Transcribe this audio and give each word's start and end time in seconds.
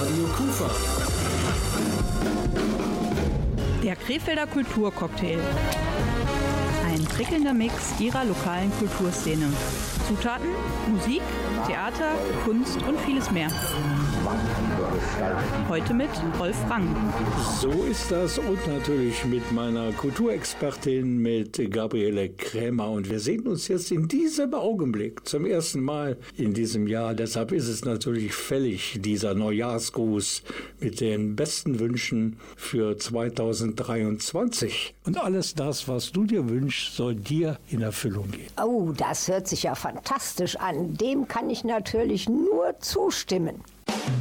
Radio 0.00 0.24
Kufa. 0.36 0.70
Der 3.82 3.96
Krefelder 3.96 4.46
Kulturcocktail. 4.46 5.38
Ein 6.86 7.04
prickelnder 7.04 7.54
Mix 7.54 7.74
ihrer 8.00 8.24
lokalen 8.24 8.72
Kulturszene. 8.78 9.46
Zutaten, 10.08 10.48
Musik, 10.90 11.22
Theater, 11.66 12.14
Kunst 12.44 12.82
und 12.82 13.00
vieles 13.00 13.30
mehr. 13.30 13.48
Heute 15.68 15.94
mit 15.94 16.10
Rolf 16.38 16.56
Rang. 16.68 16.86
So 17.60 17.70
ist 17.84 18.10
das 18.10 18.38
und 18.38 18.66
natürlich 18.66 19.24
mit 19.24 19.50
meiner 19.52 19.92
Kulturexpertin, 19.92 21.18
mit 21.18 21.70
Gabriele 21.70 22.28
Krämer. 22.28 22.90
Und 22.90 23.08
wir 23.08 23.20
sehen 23.20 23.46
uns 23.46 23.68
jetzt 23.68 23.90
in 23.90 24.08
diesem 24.08 24.52
Augenblick 24.52 25.26
zum 25.26 25.46
ersten 25.46 25.80
Mal 25.80 26.18
in 26.36 26.52
diesem 26.52 26.86
Jahr. 26.86 27.14
Deshalb 27.14 27.52
ist 27.52 27.68
es 27.68 27.84
natürlich 27.84 28.34
fällig, 28.34 28.98
dieser 29.00 29.34
Neujahrsgruß 29.34 30.42
mit 30.80 31.00
den 31.00 31.34
besten 31.34 31.78
Wünschen 31.78 32.38
für 32.56 32.98
2023. 32.98 34.94
Und 35.06 35.18
alles 35.18 35.54
das, 35.54 35.88
was 35.88 36.12
du 36.12 36.24
dir 36.24 36.48
wünschst, 36.48 36.94
soll 36.94 37.14
dir 37.14 37.58
in 37.68 37.80
Erfüllung 37.82 38.30
gehen. 38.30 38.50
Oh, 38.62 38.92
das 38.94 39.28
hört 39.28 39.48
sich 39.48 39.62
ja 39.62 39.74
fantastisch 39.74 40.56
an. 40.56 40.94
Dem 40.94 41.26
kann 41.26 41.48
ich 41.48 41.64
natürlich 41.64 42.28
nur 42.28 42.74
zustimmen. 42.80 43.62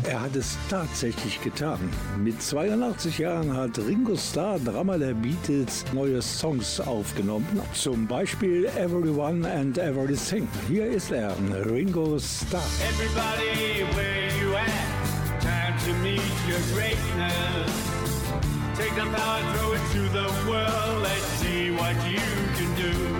Er 0.04 0.22
hat 0.22 0.36
es 0.36 0.58
tatsächlich 0.70 1.42
getan. 1.42 1.80
Mit 2.18 2.42
82 2.42 3.20
Jahren 3.20 3.56
hat 3.56 3.78
Ringo 3.78 4.16
Starr, 4.16 4.60
Drama 4.60 4.98
der 4.98 5.14
Beatles, 5.14 5.86
neue 5.94 6.22
Songs 6.22 6.80
aufgenommen. 6.80 7.62
Zum 7.74 8.08
Beispiel 8.08 8.66
Everyone 8.78 9.48
and 9.48 9.78
Everything. 9.78 10.48
Hier 10.68 10.88
ist 10.88 11.12
er, 11.12 11.36
Ringo 11.66 12.18
Starr. 12.18 12.64
Everybody, 12.90 13.86
where 13.96 14.28
you 14.42 14.56
at? 14.56 14.70
Time 15.42 15.76
to 15.86 15.94
meet 16.02 16.22
your 16.48 16.60
greatness. 16.74 17.72
Take 18.76 18.96
the 18.96 19.08
power, 19.16 19.42
throw 19.54 19.74
it 19.74 19.82
to 19.94 20.10
the 20.14 20.50
world. 20.50 21.04
Let's 21.04 21.26
see 21.40 21.72
what 21.72 21.96
you 22.10 22.20
can 22.58 22.76
do. 22.76 23.20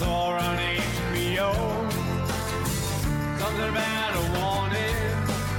saw 0.00 0.30
on 0.30 0.56
HBO. 0.56 1.50
Something 3.38 3.70
about 3.74 4.12
a 4.22 4.24
warning 4.38 4.96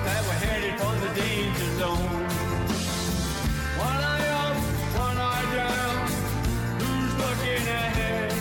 that 0.06 0.20
we're 0.26 0.42
headed 0.46 0.74
for 0.82 0.94
the 1.04 1.12
danger 1.22 1.70
zone. 1.82 2.26
One 3.88 4.02
eye 4.14 4.30
up, 4.44 4.58
one 5.06 5.20
eye 5.34 5.48
down. 5.62 5.96
Who's 6.82 7.14
looking 7.24 7.66
ahead? 7.82 8.34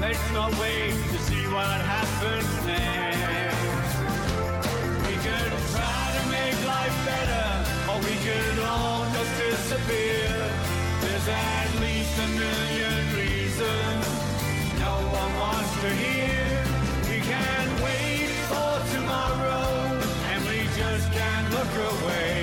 Let's 0.00 0.26
not 0.32 0.50
wait 0.58 0.94
to 1.12 1.18
see 1.28 1.44
what 1.54 1.78
happens 1.94 2.52
next. 2.66 3.94
We 5.06 5.14
could 5.24 5.52
try 5.74 6.04
to 6.18 6.22
make 6.36 6.58
life 6.74 6.96
better, 7.12 7.46
or 7.90 7.98
we 8.08 8.14
could 8.26 8.58
all 8.72 9.06
just 9.16 9.32
disappear. 9.44 10.34
There's 11.02 11.28
at 11.28 11.68
least 11.84 12.14
a 12.26 12.28
million 12.42 12.93
We 15.84 17.20
can't 17.20 17.82
wait 17.82 18.30
for 18.48 18.94
tomorrow, 18.94 20.00
and 20.32 20.42
we 20.48 20.64
just 20.74 21.12
can't 21.12 21.50
look 21.52 22.02
away. 22.02 22.33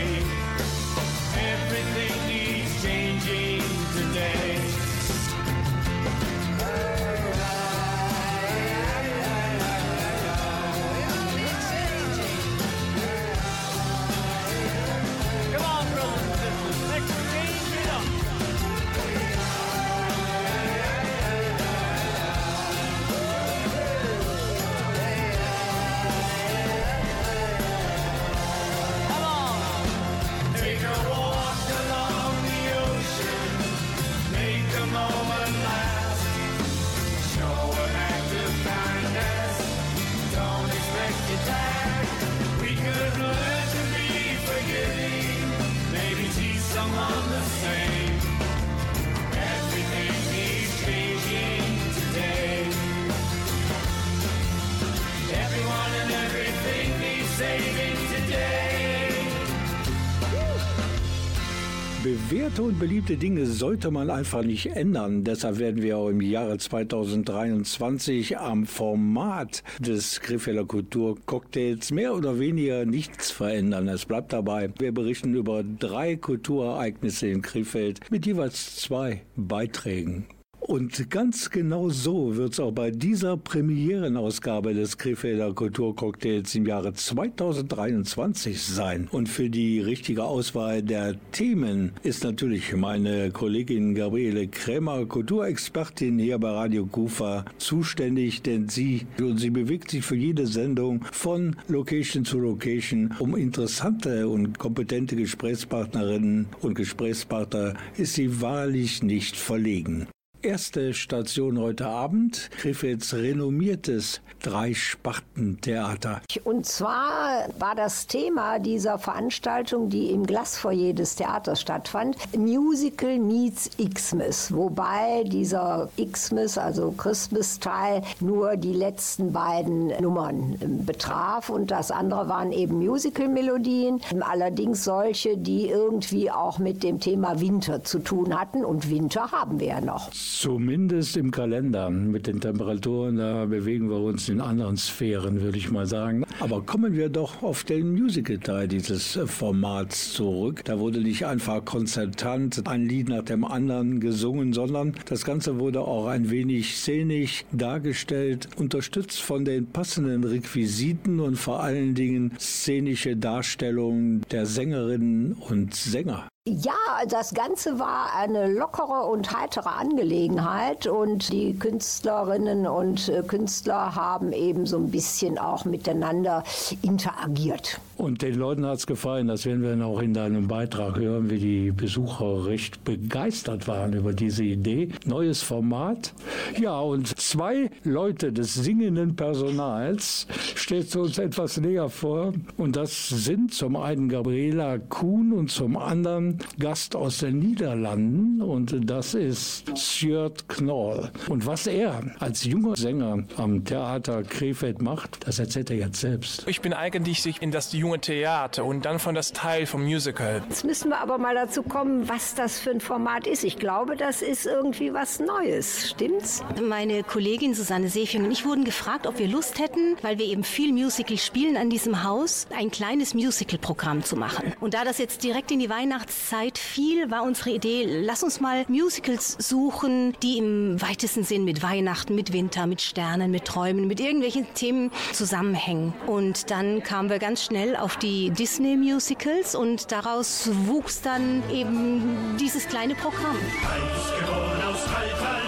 Bewährte 62.31 62.63
und 62.63 62.79
beliebte 62.79 63.17
Dinge 63.17 63.45
sollte 63.45 63.91
man 63.91 64.09
einfach 64.09 64.41
nicht 64.41 64.67
ändern. 64.67 65.25
Deshalb 65.25 65.59
werden 65.59 65.81
wir 65.81 65.97
auch 65.97 66.07
im 66.07 66.21
Jahre 66.21 66.57
2023 66.57 68.37
am 68.37 68.65
Format 68.65 69.63
des 69.79 70.21
Krefelder 70.21 70.63
Kulturcocktails 70.63 71.91
mehr 71.91 72.15
oder 72.15 72.39
weniger 72.39 72.85
nichts 72.85 73.31
verändern. 73.31 73.89
Es 73.89 74.05
bleibt 74.05 74.31
dabei. 74.31 74.71
Wir 74.79 74.93
berichten 74.93 75.35
über 75.35 75.61
drei 75.61 76.15
Kulturereignisse 76.15 77.27
in 77.27 77.41
Krefeld 77.41 77.99
mit 78.09 78.25
jeweils 78.25 78.77
zwei 78.77 79.23
Beiträgen. 79.35 80.25
Und 80.71 81.09
ganz 81.09 81.49
genau 81.49 81.89
so 81.89 82.37
wird 82.37 82.53
es 82.53 82.59
auch 82.61 82.71
bei 82.71 82.91
dieser 82.91 83.35
Premierenausgabe 83.35 84.73
des 84.73 84.97
Krefelder 84.97 85.53
Kulturcocktails 85.53 86.55
im 86.55 86.65
Jahre 86.65 86.93
2023 86.93 88.61
sein. 88.61 89.09
Und 89.11 89.27
für 89.27 89.49
die 89.49 89.81
richtige 89.81 90.23
Auswahl 90.23 90.81
der 90.81 91.15
Themen 91.33 91.91
ist 92.03 92.23
natürlich 92.23 92.73
meine 92.73 93.31
Kollegin 93.31 93.95
Gabriele 93.95 94.47
Krämer, 94.47 95.05
Kulturexpertin 95.05 96.17
hier 96.17 96.39
bei 96.39 96.51
Radio 96.51 96.85
Kufa, 96.85 97.43
zuständig, 97.57 98.41
denn 98.41 98.69
sie, 98.69 99.05
und 99.19 99.39
sie 99.39 99.49
bewegt 99.49 99.91
sich 99.91 100.05
für 100.05 100.15
jede 100.15 100.47
Sendung 100.47 101.03
von 101.11 101.57
Location 101.67 102.23
zu 102.23 102.39
Location, 102.39 103.13
um 103.19 103.35
interessante 103.35 104.29
und 104.29 104.57
kompetente 104.57 105.17
Gesprächspartnerinnen 105.17 106.47
und 106.61 106.75
Gesprächspartner 106.75 107.73
ist 107.97 108.13
sie 108.13 108.39
wahrlich 108.39 109.03
nicht 109.03 109.35
verlegen. 109.35 110.07
Erste 110.43 110.95
Station 110.95 111.59
heute 111.59 111.85
Abend, 111.85 112.49
Krefelds 112.57 113.13
renommiertes 113.13 114.21
Drei-Sparten-Theater. 114.41 116.21
Und 116.45 116.65
zwar 116.65 117.45
war 117.59 117.75
das 117.75 118.07
Thema 118.07 118.57
dieser 118.57 118.97
Veranstaltung, 118.97 119.89
die 119.89 120.09
im 120.09 120.25
Glasfoyer 120.25 120.93
des 120.93 121.15
Theaters 121.15 121.61
stattfand, 121.61 122.17
Musical 122.35 123.19
meets 123.19 123.69
Xmas, 123.77 124.51
wobei 124.51 125.23
dieser 125.25 125.89
Xmas, 125.95 126.57
also 126.57 126.91
Christmas-Teil, 126.91 128.01
nur 128.19 128.57
die 128.57 128.73
letzten 128.73 129.31
beiden 129.33 129.89
Nummern 130.01 130.57
ähm, 130.59 130.85
betraf. 130.85 131.49
Und 131.49 131.69
das 131.69 131.91
andere 131.91 132.27
waren 132.29 132.51
eben 132.51 132.79
Musical-Melodien, 132.79 134.01
allerdings 134.21 134.83
solche, 134.85 135.37
die 135.37 135.69
irgendwie 135.69 136.31
auch 136.31 136.57
mit 136.57 136.81
dem 136.81 136.99
Thema 136.99 137.39
Winter 137.39 137.83
zu 137.83 137.99
tun 137.99 138.39
hatten. 138.39 138.65
Und 138.65 138.89
Winter 138.89 139.31
haben 139.31 139.59
wir 139.59 139.67
ja 139.67 139.81
noch. 139.81 140.09
Zumindest 140.33 141.17
im 141.17 141.29
Kalender. 141.29 141.89
Mit 141.89 142.25
den 142.25 142.39
Temperaturen, 142.39 143.17
da 143.17 143.45
bewegen 143.45 143.89
wir 143.89 143.97
uns 143.97 144.29
in 144.29 144.39
anderen 144.39 144.77
Sphären, 144.77 145.41
würde 145.41 145.57
ich 145.57 145.69
mal 145.69 145.85
sagen. 145.85 146.23
Aber 146.39 146.63
kommen 146.63 146.95
wir 146.95 147.09
doch 147.09 147.43
auf 147.43 147.63
den 147.63 147.91
Musical-Teil 147.91 148.67
dieses 148.67 149.19
Formats 149.25 150.13
zurück. 150.13 150.61
Da 150.63 150.79
wurde 150.79 151.01
nicht 151.01 151.25
einfach 151.25 151.63
konzertant 151.65 152.65
ein 152.67 152.87
Lied 152.87 153.09
nach 153.09 153.23
dem 153.23 153.43
anderen 153.43 153.99
gesungen, 153.99 154.53
sondern 154.53 154.93
das 155.05 155.25
Ganze 155.25 155.59
wurde 155.59 155.81
auch 155.81 156.07
ein 156.07 156.31
wenig 156.31 156.77
szenisch 156.77 157.43
dargestellt, 157.51 158.47
unterstützt 158.55 159.21
von 159.21 159.45
den 159.45 159.67
passenden 159.67 160.23
Requisiten 160.23 161.19
und 161.19 161.35
vor 161.35 161.61
allen 161.61 161.93
Dingen 161.93 162.31
szenische 162.39 163.17
Darstellungen 163.17 164.21
der 164.31 164.45
Sängerinnen 164.45 165.33
und 165.33 165.75
Sänger. 165.75 166.29
Ja, 166.53 166.73
das 167.07 167.33
Ganze 167.33 167.79
war 167.79 168.13
eine 168.13 168.45
lockere 168.47 169.05
und 169.05 169.31
heitere 169.31 169.69
Angelegenheit 169.69 170.85
und 170.85 171.31
die 171.31 171.57
Künstlerinnen 171.57 172.67
und 172.67 173.07
äh, 173.07 173.23
Künstler 173.25 173.95
haben 173.95 174.33
eben 174.33 174.65
so 174.65 174.75
ein 174.75 174.91
bisschen 174.91 175.37
auch 175.37 175.63
miteinander 175.63 176.43
interagiert. 176.81 177.79
Und 178.01 178.23
den 178.23 178.33
Leuten 178.33 178.65
hat 178.65 178.79
es 178.79 178.87
gefallen, 178.87 179.27
das 179.27 179.45
werden 179.45 179.61
wir 179.61 179.69
dann 179.69 179.83
auch 179.83 180.01
in 180.01 180.15
deinem 180.15 180.47
Beitrag 180.47 180.97
hören, 180.97 181.29
wie 181.29 181.37
die 181.37 181.71
Besucher 181.71 182.47
recht 182.47 182.83
begeistert 182.83 183.67
waren 183.67 183.93
über 183.93 184.11
diese 184.11 184.43
Idee. 184.43 184.89
Neues 185.05 185.43
Format. 185.43 186.11
Ja, 186.59 186.79
und 186.79 187.19
zwei 187.19 187.69
Leute 187.83 188.33
des 188.33 188.55
singenden 188.55 189.15
Personals 189.15 190.25
stellt 190.55 190.95
uns 190.95 191.19
etwas 191.19 191.61
näher 191.61 191.89
vor. 191.89 192.33
Und 192.57 192.75
das 192.75 193.09
sind 193.09 193.53
zum 193.53 193.75
einen 193.75 194.09
Gabriela 194.09 194.79
Kuhn 194.79 195.31
und 195.31 195.51
zum 195.51 195.77
anderen 195.77 196.39
Gast 196.57 196.95
aus 196.95 197.19
den 197.19 197.37
Niederlanden. 197.37 198.41
Und 198.41 198.89
das 198.89 199.13
ist 199.13 199.77
Sjört 199.77 200.49
Knoll. 200.49 201.11
Und 201.29 201.45
was 201.45 201.67
er 201.67 202.01
als 202.17 202.45
junger 202.45 202.75
Sänger 202.75 203.25
am 203.37 203.63
Theater 203.63 204.23
Krefeld 204.23 204.81
macht, 204.81 205.27
das 205.27 205.37
erzählt 205.37 205.69
er 205.69 205.77
jetzt 205.77 205.99
selbst. 205.99 206.47
Ich 206.47 206.61
bin 206.61 206.73
eigentlich 206.73 207.39
in 207.39 207.51
das 207.51 207.71
junge 207.73 207.90
Theater 207.99 208.65
und 208.65 208.85
dann 208.85 208.99
von 208.99 209.15
das 209.15 209.33
Teil 209.33 209.65
vom 209.65 209.83
Musical. 209.83 210.43
Jetzt 210.47 210.63
müssen 210.63 210.89
wir 210.89 210.99
aber 210.99 211.17
mal 211.17 211.35
dazu 211.35 211.63
kommen, 211.63 212.07
was 212.07 212.35
das 212.35 212.59
für 212.59 212.71
ein 212.71 212.81
Format 212.81 213.27
ist. 213.27 213.43
Ich 213.43 213.57
glaube, 213.57 213.95
das 213.95 214.21
ist 214.21 214.45
irgendwie 214.45 214.93
was 214.93 215.19
Neues. 215.19 215.89
Stimmt's? 215.89 216.43
Meine 216.61 217.03
Kollegin 217.03 217.53
Susanne 217.53 217.89
Seefing 217.89 218.23
und 218.25 218.31
ich 218.31 218.45
wurden 218.45 218.63
gefragt, 218.63 219.07
ob 219.07 219.19
wir 219.19 219.27
Lust 219.27 219.59
hätten, 219.59 219.97
weil 220.01 220.17
wir 220.17 220.25
eben 220.25 220.43
viel 220.43 220.71
Musical 220.71 221.17
spielen 221.17 221.57
an 221.57 221.69
diesem 221.69 222.03
Haus, 222.03 222.47
ein 222.55 222.71
kleines 222.71 223.13
Musical-Programm 223.13 224.03
zu 224.03 224.15
machen. 224.15 224.53
Und 224.59 224.73
da 224.73 224.83
das 224.83 224.97
jetzt 224.97 225.23
direkt 225.23 225.51
in 225.51 225.59
die 225.59 225.69
Weihnachtszeit 225.69 226.57
fiel, 226.57 227.09
war 227.11 227.23
unsere 227.23 227.51
Idee, 227.51 227.85
lass 227.87 228.23
uns 228.23 228.39
mal 228.39 228.65
Musicals 228.67 229.35
suchen, 229.39 230.15
die 230.21 230.37
im 230.37 230.81
weitesten 230.81 231.23
Sinn 231.23 231.43
mit 231.43 231.63
Weihnachten, 231.63 232.15
mit 232.15 232.33
Winter, 232.33 232.67
mit 232.67 232.81
Sternen, 232.81 233.31
mit 233.31 233.45
Träumen, 233.45 233.87
mit 233.87 233.99
irgendwelchen 233.99 234.53
Themen 234.53 234.91
zusammenhängen. 235.13 235.93
Und 236.07 236.51
dann 236.51 236.83
kamen 236.83 237.09
wir 237.09 237.19
ganz 237.19 237.43
schnell 237.43 237.75
auf 237.81 237.97
die 237.97 238.29
Disney-Musicals 238.29 239.55
und 239.55 239.91
daraus 239.91 240.49
wuchs 240.65 241.01
dann 241.01 241.43
eben 241.51 242.37
dieses 242.39 242.67
kleine 242.67 242.95
Programm. 242.95 243.35
Eisgeboren 243.35 244.61
aus 244.63 244.85
kalter 244.85 245.40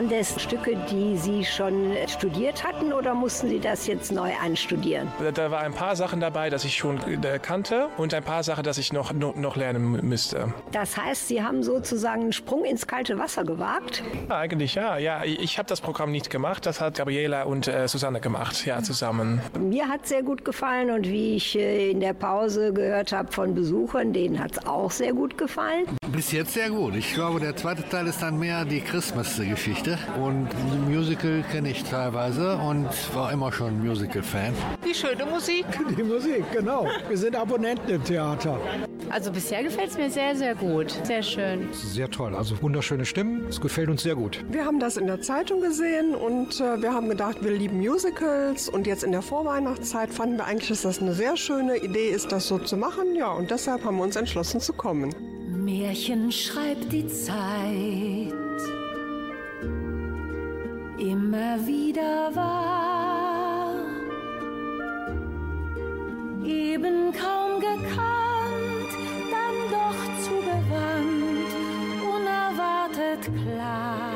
Waren 0.00 0.08
das 0.08 0.40
Stücke, 0.40 0.78
die 0.90 1.14
Sie 1.18 1.44
schon 1.44 1.92
studiert 2.08 2.64
hatten 2.64 2.90
oder 2.94 3.12
mussten 3.12 3.50
Sie 3.50 3.60
das 3.60 3.86
jetzt 3.86 4.10
neu 4.10 4.30
einstudieren? 4.42 5.08
Da- 5.22 5.30
Da 5.30 5.50
war 5.50 5.60
ein 5.60 5.74
paar 5.74 5.94
Sachen 5.94 6.20
dabei, 6.20 6.48
dass 6.48 6.64
ich 6.64 6.74
schon 6.74 6.96
äh, 7.22 7.38
kannte 7.38 7.88
und 7.98 8.14
ein 8.14 8.22
paar 8.24 8.42
Sachen, 8.42 8.64
dass 8.64 8.78
ich 8.78 8.94
noch, 8.94 9.12
noch, 9.12 9.56
lernen 9.56 10.00
müsste. 10.08 10.54
Das 10.72 10.96
heißt, 10.96 11.28
Sie 11.28 11.42
haben 11.42 11.62
sozusagen 11.62 12.22
einen 12.22 12.32
Sprung 12.32 12.64
ins 12.64 12.86
kalte 12.86 13.18
Wasser 13.18 13.44
gewagt? 13.44 14.02
Ja, 14.30 14.38
eigentlich 14.38 14.74
ja. 14.74 14.96
Ja, 14.96 15.22
ich 15.22 15.38
ich 15.38 15.58
habe 15.58 15.68
das 15.68 15.82
Programm 15.82 16.12
nicht 16.12 16.30
gemacht. 16.30 16.64
Das 16.64 16.80
hat 16.80 16.94
Gabriela 16.96 17.42
und 17.42 17.68
äh, 17.68 17.86
Susanne 17.86 18.20
gemacht, 18.20 18.64
ja, 18.64 18.82
zusammen. 18.82 19.42
Mir 19.58 19.86
hat 19.86 20.04
es 20.04 20.08
sehr 20.08 20.22
gut 20.22 20.46
gefallen 20.46 20.90
und 20.92 21.06
wie 21.08 21.36
ich 21.36 21.58
äh, 21.58 21.90
in 21.90 22.00
der 22.00 22.14
Pause 22.14 22.72
gehört 22.72 23.12
habe 23.12 23.30
von 23.30 23.54
Besuchern, 23.54 24.14
denen 24.14 24.38
hat 24.42 24.52
es 24.52 24.66
auch 24.66 24.90
sehr 24.92 25.12
gut 25.12 25.36
gefallen. 25.36 25.84
Bis 26.12 26.32
jetzt 26.32 26.54
sehr 26.54 26.70
gut. 26.70 26.96
Ich 26.96 27.14
glaube, 27.14 27.38
der 27.38 27.54
zweite 27.54 27.88
Teil 27.88 28.08
ist 28.08 28.20
dann 28.20 28.36
mehr 28.36 28.64
die 28.64 28.80
Christmas-Geschichte. 28.80 29.96
Und 30.20 30.48
die 30.72 30.92
Musical 30.92 31.44
kenne 31.52 31.70
ich 31.70 31.84
teilweise 31.84 32.56
und 32.56 32.88
war 33.14 33.32
immer 33.32 33.52
schon 33.52 33.78
Musical-Fan. 33.78 34.52
Die 34.84 34.94
schöne 34.94 35.24
Musik. 35.24 35.64
Die 35.96 36.02
Musik, 36.02 36.44
genau. 36.52 36.86
Wir 37.08 37.16
sind 37.16 37.36
Abonnenten 37.36 37.88
im 37.90 38.02
Theater. 38.02 38.58
Also 39.08 39.30
bisher 39.30 39.62
gefällt 39.62 39.90
es 39.90 39.98
mir 39.98 40.10
sehr, 40.10 40.34
sehr 40.34 40.54
gut. 40.54 40.96
Sehr 41.04 41.22
schön. 41.22 41.68
Sehr 41.72 42.10
toll. 42.10 42.34
Also 42.34 42.60
wunderschöne 42.60 43.04
Stimmen. 43.04 43.46
Es 43.48 43.60
gefällt 43.60 43.88
uns 43.88 44.02
sehr 44.02 44.14
gut. 44.16 44.44
Wir 44.50 44.64
haben 44.64 44.80
das 44.80 44.96
in 44.96 45.06
der 45.06 45.20
Zeitung 45.20 45.60
gesehen 45.60 46.14
und 46.14 46.60
äh, 46.60 46.80
wir 46.82 46.92
haben 46.92 47.08
gedacht, 47.08 47.38
wir 47.42 47.52
lieben 47.52 47.78
Musicals. 47.78 48.68
Und 48.68 48.86
jetzt 48.86 49.04
in 49.04 49.12
der 49.12 49.22
Vorweihnachtszeit 49.22 50.12
fanden 50.12 50.38
wir 50.38 50.44
eigentlich, 50.44 50.68
dass 50.68 50.82
das 50.82 51.00
eine 51.00 51.14
sehr 51.14 51.36
schöne 51.36 51.76
Idee 51.76 52.10
ist, 52.10 52.32
das 52.32 52.48
so 52.48 52.58
zu 52.58 52.76
machen. 52.76 53.14
Ja, 53.16 53.30
und 53.30 53.50
deshalb 53.50 53.84
haben 53.84 53.96
wir 53.96 54.04
uns 54.04 54.16
entschlossen 54.16 54.60
zu 54.60 54.72
kommen. 54.72 55.14
Märchen 55.64 56.32
schreibt 56.32 56.92
die 56.92 57.06
Zeit 57.06 58.32
immer 60.98 61.66
wieder 61.66 62.34
wahr. 62.34 63.74
Eben 66.44 67.12
kaum 67.12 67.60
gekannt, 67.60 68.90
dann 69.30 69.56
doch 69.70 70.00
unerwartet 70.38 70.70
klar. 70.70 71.19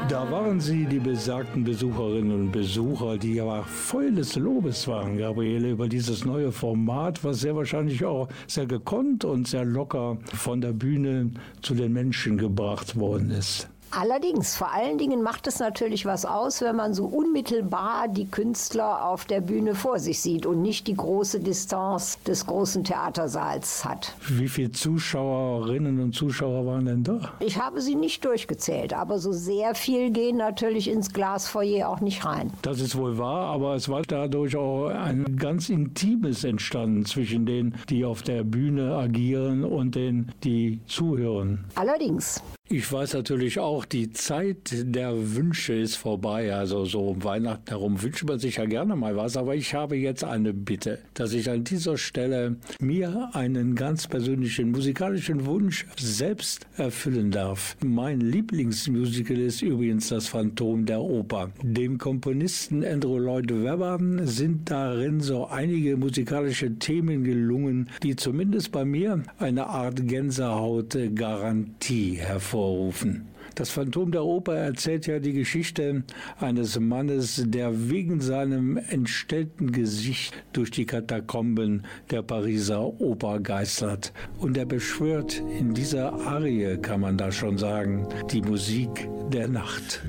Da 0.08 0.30
waren 0.30 0.60
sie, 0.60 0.84
die 0.84 0.98
besagten 0.98 1.64
Besucherinnen 1.64 2.32
und 2.32 2.52
Besucher, 2.52 3.18
die 3.18 3.34
ja 3.34 3.62
voll 3.62 4.12
des 4.12 4.36
Lobes 4.36 4.86
waren, 4.86 5.18
Gabriele, 5.18 5.70
über 5.70 5.88
dieses 5.88 6.24
neue 6.24 6.52
Format, 6.52 7.24
was 7.24 7.40
sehr 7.40 7.56
wahrscheinlich 7.56 8.04
auch 8.04 8.28
sehr 8.46 8.66
gekonnt 8.66 9.24
und 9.24 9.48
sehr 9.48 9.64
locker 9.64 10.18
von 10.34 10.60
der 10.60 10.72
Bühne 10.72 11.30
zu 11.62 11.74
den 11.74 11.92
Menschen 11.92 12.38
gebracht 12.38 12.96
worden 12.96 13.30
ist. 13.30 13.68
Allerdings, 13.96 14.56
vor 14.56 14.72
allen 14.72 14.98
Dingen 14.98 15.22
macht 15.22 15.46
es 15.46 15.60
natürlich 15.60 16.04
was 16.04 16.26
aus, 16.26 16.62
wenn 16.62 16.74
man 16.74 16.94
so 16.94 17.04
unmittelbar 17.04 18.08
die 18.08 18.26
Künstler 18.26 19.06
auf 19.08 19.24
der 19.24 19.40
Bühne 19.40 19.76
vor 19.76 20.00
sich 20.00 20.20
sieht 20.20 20.46
und 20.46 20.62
nicht 20.62 20.88
die 20.88 20.96
große 20.96 21.38
Distanz 21.38 22.18
des 22.26 22.44
großen 22.44 22.82
Theatersaals 22.82 23.84
hat. 23.84 24.12
Wie 24.28 24.48
viele 24.48 24.72
Zuschauerinnen 24.72 26.00
und 26.00 26.12
Zuschauer 26.12 26.66
waren 26.66 26.86
denn 26.86 27.04
da? 27.04 27.34
Ich 27.38 27.60
habe 27.60 27.80
sie 27.80 27.94
nicht 27.94 28.24
durchgezählt, 28.24 28.92
aber 28.94 29.20
so 29.20 29.30
sehr 29.30 29.76
viel 29.76 30.10
gehen 30.10 30.38
natürlich 30.38 30.90
ins 30.90 31.12
Glasfoyer 31.12 31.88
auch 31.88 32.00
nicht 32.00 32.24
rein. 32.24 32.52
Das 32.62 32.80
ist 32.80 32.96
wohl 32.96 33.16
wahr, 33.16 33.46
aber 33.46 33.76
es 33.76 33.88
war 33.88 34.02
dadurch 34.02 34.56
auch 34.56 34.88
ein 34.88 35.36
ganz 35.36 35.68
Intimes 35.68 36.42
entstanden 36.42 37.04
zwischen 37.04 37.46
denen, 37.46 37.76
die 37.88 38.04
auf 38.04 38.22
der 38.22 38.42
Bühne 38.42 38.96
agieren 38.96 39.64
und 39.64 39.94
denen, 39.94 40.32
die 40.42 40.80
zuhören. 40.86 41.64
Allerdings. 41.76 42.42
Ich 42.70 42.90
weiß 42.90 43.12
natürlich 43.12 43.60
auch, 43.60 43.83
die 43.92 44.12
Zeit 44.12 44.72
der 44.72 45.34
Wünsche 45.34 45.74
ist 45.74 45.96
vorbei. 45.96 46.54
Also 46.54 46.84
so 46.84 47.08
um 47.08 47.24
Weihnachten 47.24 47.68
herum 47.68 48.02
wünscht 48.02 48.24
man 48.24 48.38
sich 48.38 48.56
ja 48.56 48.64
gerne 48.64 48.96
mal 48.96 49.16
was. 49.16 49.36
Aber 49.36 49.54
ich 49.54 49.74
habe 49.74 49.96
jetzt 49.96 50.24
eine 50.24 50.52
Bitte, 50.52 50.98
dass 51.14 51.32
ich 51.32 51.50
an 51.50 51.64
dieser 51.64 51.96
Stelle 51.96 52.56
mir 52.80 53.30
einen 53.32 53.74
ganz 53.74 54.06
persönlichen 54.06 54.70
musikalischen 54.70 55.46
Wunsch 55.46 55.86
selbst 55.98 56.66
erfüllen 56.76 57.30
darf. 57.30 57.76
Mein 57.84 58.20
Lieblingsmusical 58.20 59.38
ist 59.38 59.62
übrigens 59.62 60.08
das 60.08 60.28
Phantom 60.28 60.86
der 60.86 61.00
Oper. 61.00 61.50
Dem 61.62 61.98
Komponisten 61.98 62.84
Andrew 62.84 63.18
Lloyd 63.18 63.50
Webber 63.50 63.98
sind 64.24 64.70
darin 64.70 65.20
so 65.20 65.46
einige 65.46 65.96
musikalische 65.96 66.78
Themen 66.78 67.24
gelungen, 67.24 67.90
die 68.02 68.16
zumindest 68.16 68.72
bei 68.72 68.84
mir 68.84 69.22
eine 69.38 69.66
Art 69.66 70.06
Gänsehaut-Garantie 70.06 72.16
hervorrufen. 72.16 73.33
Das 73.54 73.70
Phantom 73.70 74.10
der 74.10 74.24
Oper 74.24 74.54
erzählt 74.54 75.06
ja 75.06 75.18
die 75.18 75.32
Geschichte 75.32 76.02
eines 76.38 76.78
Mannes, 76.78 77.42
der 77.46 77.90
wegen 77.90 78.20
seinem 78.20 78.76
entstellten 78.76 79.72
Gesicht 79.72 80.34
durch 80.52 80.70
die 80.70 80.86
Katakomben 80.86 81.84
der 82.10 82.22
Pariser 82.22 83.00
Oper 83.00 83.40
geistert. 83.40 84.12
Und 84.38 84.56
er 84.56 84.66
beschwört 84.66 85.42
in 85.58 85.74
dieser 85.74 86.12
Arie, 86.26 86.78
kann 86.78 87.00
man 87.00 87.16
da 87.16 87.30
schon 87.30 87.58
sagen, 87.58 88.08
die 88.30 88.42
Musik 88.42 89.08
der 89.32 89.48
Nacht. 89.48 90.02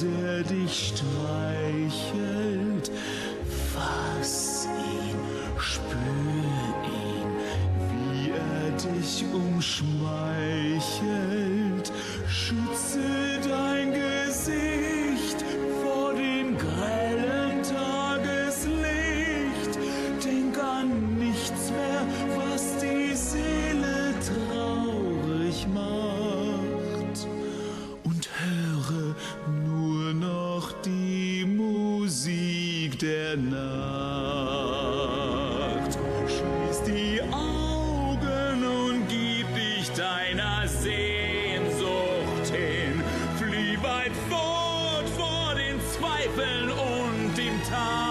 der 0.00 0.42
dich 0.42 0.92
streichelt. 0.92 2.33
Dich 9.64 9.80
umschmeichelt. 9.80 11.13
Und 47.70 48.03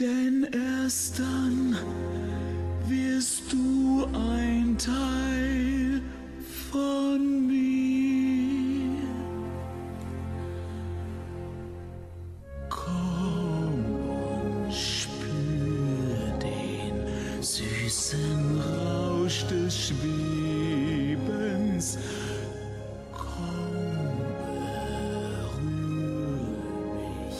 Denn 0.00 0.48
erst 0.84 1.18
dann 1.18 1.76
wirst 2.88 3.52
du 3.52 4.06
ein 4.14 4.78
Teil 4.78 6.00
von 6.70 7.41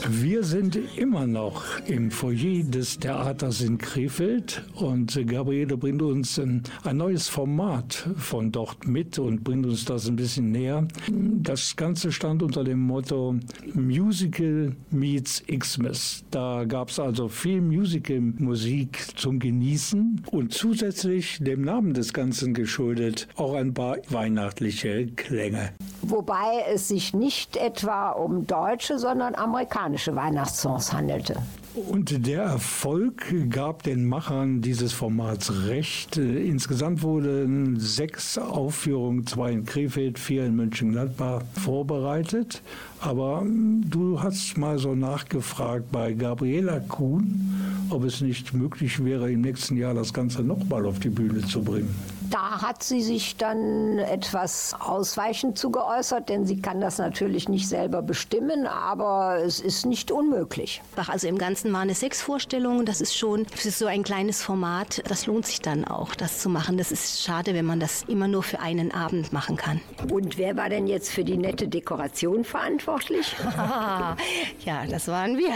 Wir 0.09 0.43
sind 0.43 0.77
immer 0.97 1.25
noch 1.25 1.63
im 1.87 2.11
Foyer 2.11 2.63
des 2.63 2.99
Theaters 2.99 3.61
in 3.61 3.77
Krefeld 3.77 4.61
und 4.75 5.17
Gabriele 5.27 5.77
bringt 5.77 6.01
uns 6.01 6.37
ein, 6.37 6.63
neues 6.91 7.29
Format 7.29 8.09
von 8.17 8.51
dort 8.51 8.85
mit 8.85 9.17
und 9.17 9.45
bringt 9.45 9.65
uns 9.65 9.85
das 9.85 10.07
ein 10.09 10.17
bisschen 10.17 10.51
näher. 10.51 10.85
Das 11.09 11.77
Ganze 11.77 12.11
stand 12.11 12.43
unter 12.43 12.65
dem 12.65 12.79
Motto 12.79 13.35
Musical 13.73 14.75
meets 14.91 15.41
Xmas. 15.47 16.25
Da 16.31 16.65
gab 16.65 16.89
es 16.89 16.99
also 16.99 17.29
viel 17.29 17.61
Musical-Musik 17.61 19.17
zum 19.17 19.39
Genießen 19.39 20.25
und 20.31 20.53
zusätzlich 20.53 21.37
dem 21.39 21.61
Namen 21.61 21.93
des 21.93 22.11
Ganzen 22.11 22.53
geschuldet 22.53 23.29
auch 23.35 23.53
ein 23.53 23.73
paar 23.73 23.99
weihnachtliche 24.09 25.07
Klänge. 25.15 25.71
Wobei 26.01 26.65
es 26.69 26.89
sich 26.89 27.13
nicht 27.13 27.55
etwa 27.55 28.11
um 28.11 28.45
deutsche, 28.45 28.99
sondern 28.99 29.35
amerikanische 29.35 29.92
Weihnachtssongs 30.15 30.93
handelte. 30.93 31.35
Und 31.75 32.27
der 32.27 32.43
Erfolg 32.43 33.33
gab 33.49 33.81
den 33.81 34.07
Machern 34.07 34.61
dieses 34.61 34.93
Formats 34.93 35.51
recht. 35.65 36.17
Insgesamt 36.17 37.01
wurden 37.01 37.79
sechs 37.79 38.37
Aufführungen, 38.37 39.25
zwei 39.25 39.51
in 39.51 39.65
Krefeld, 39.65 40.19
vier 40.19 40.45
in 40.45 40.55
Mönchengladbach, 40.55 41.41
vorbereitet. 41.59 42.61
Aber 42.99 43.41
mm, 43.41 43.89
du 43.89 44.21
hast 44.21 44.55
mal 44.55 44.77
so 44.77 44.93
nachgefragt 44.93 45.91
bei 45.91 46.13
Gabriela 46.13 46.79
Kuhn, 46.79 47.87
ob 47.89 48.03
es 48.03 48.21
nicht 48.21 48.53
möglich 48.53 49.03
wäre, 49.03 49.31
im 49.31 49.41
nächsten 49.41 49.75
Jahr 49.75 49.95
das 49.95 50.13
Ganze 50.13 50.43
nochmal 50.43 50.85
auf 50.85 50.99
die 50.99 51.09
Bühne 51.09 51.41
zu 51.41 51.63
bringen. 51.63 51.93
Da 52.29 52.61
hat 52.61 52.83
sie 52.83 53.01
sich 53.01 53.37
dann 53.37 53.99
etwas 53.99 54.75
ausweichend 54.79 55.57
zu 55.57 55.71
geäußert, 55.71 56.29
denn 56.29 56.45
sie 56.45 56.61
kann 56.61 56.79
das 56.79 56.97
natürlich 56.97 57.49
nicht 57.49 57.67
selber 57.67 58.01
bestimmen, 58.01 58.67
aber 58.67 59.39
es 59.43 59.59
ist 59.59 59.85
nicht 59.85 60.11
unmöglich. 60.11 60.81
Bach, 60.95 61.09
also 61.09 61.27
im 61.27 61.37
Ganzen 61.37 61.73
waren 61.73 61.89
es 61.89 61.99
sechs 61.99 62.21
Vorstellungen. 62.21 62.85
Das 62.85 63.01
ist 63.01 63.17
schon 63.17 63.45
für 63.45 63.71
so 63.71 63.87
ein 63.87 64.03
kleines 64.03 64.41
Format. 64.41 65.01
Das 65.07 65.25
lohnt 65.25 65.45
sich 65.45 65.61
dann 65.61 65.85
auch, 65.85 66.15
das 66.15 66.39
zu 66.39 66.49
machen. 66.49 66.77
Das 66.77 66.91
ist 66.91 67.23
schade, 67.23 67.53
wenn 67.53 67.65
man 67.65 67.79
das 67.79 68.03
immer 68.07 68.27
nur 68.27 68.43
für 68.43 68.59
einen 68.59 68.93
Abend 68.93 69.33
machen 69.33 69.57
kann. 69.57 69.81
Und 70.11 70.37
wer 70.37 70.55
war 70.55 70.69
denn 70.69 70.87
jetzt 70.87 71.11
für 71.11 71.23
die 71.23 71.37
nette 71.37 71.67
Dekoration 71.67 72.43
verantwortlich? 72.43 73.35
ja, 74.65 74.85
das 74.89 75.07
waren 75.07 75.37
wir. 75.37 75.53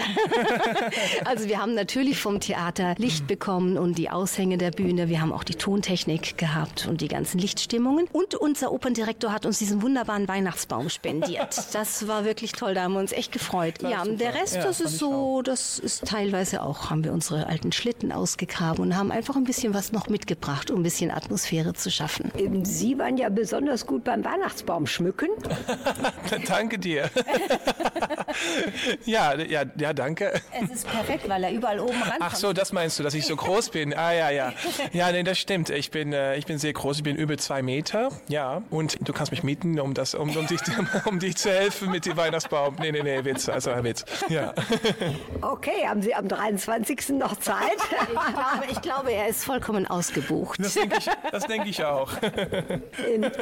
also 1.26 1.48
wir 1.48 1.62
haben 1.62 1.76
natürlich 1.76 2.20
vom 2.20 2.40
Theater 2.40 2.96
Licht 2.98 3.28
bekommen 3.28 3.78
und 3.78 3.98
die 3.98 4.10
Aushänge 4.10 4.58
der 4.58 4.72
Bühne. 4.72 5.10
Wir 5.10 5.22
haben 5.22 5.32
auch 5.32 5.44
die 5.44 5.56
Tontechnik 5.56 6.38
gehabt 6.38 6.67
und 6.88 7.02
die 7.02 7.08
ganzen 7.08 7.40
Lichtstimmungen. 7.40 8.08
Und 8.12 8.36
unser 8.36 8.72
Operndirektor 8.72 9.32
hat 9.32 9.46
uns 9.46 9.60
diesen 9.60 9.82
wunderbaren 9.82 10.28
Weihnachtsbaum 10.28 10.90
spendiert. 10.90 11.56
Das 11.78 12.08
war 12.08 12.26
wirklich 12.26 12.54
toll. 12.54 12.74
Da 12.74 12.84
haben 12.84 12.94
wir 12.94 13.00
uns 13.00 13.12
echt 13.12 13.32
gefreut. 13.32 13.76
Ja, 13.82 14.02
und 14.02 14.20
der 14.20 14.34
Rest, 14.34 14.56
Ja, 14.56 14.64
das 14.64 14.80
ist 14.82 14.98
so, 14.98 15.42
das 15.44 15.78
ist 15.78 16.06
teilweise 16.06 16.64
auch, 16.64 16.90
haben 16.90 17.04
wir 17.04 17.14
unsere 17.14 17.46
alten 17.48 17.72
Schlitten 17.72 18.12
ausgegraben 18.12 18.84
und 18.84 18.98
haben 18.98 19.12
einfach 19.12 19.36
ein 19.36 19.44
bisschen 19.44 19.74
was 19.74 19.92
noch 19.92 20.08
mitgebracht, 20.08 20.72
um 20.72 20.80
ein 20.80 20.84
bisschen 20.84 21.12
Atmosphäre 21.12 21.74
zu 21.74 21.92
schaffen. 21.92 22.32
Ähm, 22.38 22.66
Sie 22.66 22.98
waren 22.98 23.18
ja 23.18 23.30
besonders 23.30 23.86
gut 23.86 24.04
beim 24.06 24.24
Weihnachtsbaum 24.26 24.88
schmücken. 24.88 25.30
Danke 26.48 26.80
dir. 26.80 27.10
ja, 29.06 29.36
ja, 29.36 29.64
ja, 29.78 29.94
danke. 29.94 30.34
Es 30.52 30.70
ist 30.72 30.88
perfekt, 30.88 31.28
weil 31.30 31.44
er 31.44 31.52
überall 31.52 31.80
oben 31.80 32.02
ran 32.02 32.18
Ach 32.20 32.36
so, 32.36 32.54
das 32.54 32.72
meinst 32.74 33.00
du, 33.00 33.04
dass 33.04 33.14
ich 33.14 33.26
so 33.26 33.36
groß 33.36 33.70
bin? 33.70 33.94
Ah, 33.94 34.14
ja, 34.14 34.30
ja. 34.30 34.54
Ja, 34.94 35.12
nee, 35.12 35.24
das 35.24 35.38
stimmt. 35.38 35.70
Ich 35.70 35.92
bin, 35.92 36.14
äh, 36.14 36.36
ich 36.38 36.46
bin 36.48 36.58
sehr 36.58 36.74
groß. 36.74 36.98
Ich 36.98 37.04
bin 37.04 37.16
über 37.16 37.38
zwei 37.38 37.62
Meter. 37.62 38.10
Ja. 38.28 38.64
Und 38.70 38.98
du 39.08 39.14
kannst 39.14 39.32
mich 39.32 39.44
mieten, 39.44 39.80
um, 39.80 39.94
das, 39.94 40.16
um, 40.16 40.36
um, 40.36 40.48
dich, 40.48 40.60
um 41.06 41.20
dich 41.20 41.36
zu 41.38 41.50
helfen 41.50 41.92
mit 41.92 42.06
dem 42.06 42.18
Weihnachtsbaum. 42.18 42.76
Nee, 42.80 42.92
nee, 42.92 43.04
nee, 43.04 43.24
Witz. 43.24 43.50
Also, 43.50 43.72
ein 43.72 43.84
Witz. 43.84 44.06
Ja. 44.30 44.54
Okay, 45.42 45.88
haben 45.88 46.02
Sie 46.02 46.14
am 46.14 46.28
23. 46.28 47.10
noch 47.10 47.38
Zeit? 47.38 47.78
Aber 48.16 48.70
ich 48.70 48.82
glaube, 48.82 49.12
er 49.12 49.28
ist 49.28 49.44
vollkommen 49.44 49.86
ausgebucht. 49.86 50.60
Das 50.64 50.74
denke 50.74 50.98
ich, 50.98 51.10
das 51.32 51.46
denk 51.46 51.68
ich 51.68 51.84
auch. 51.84 52.12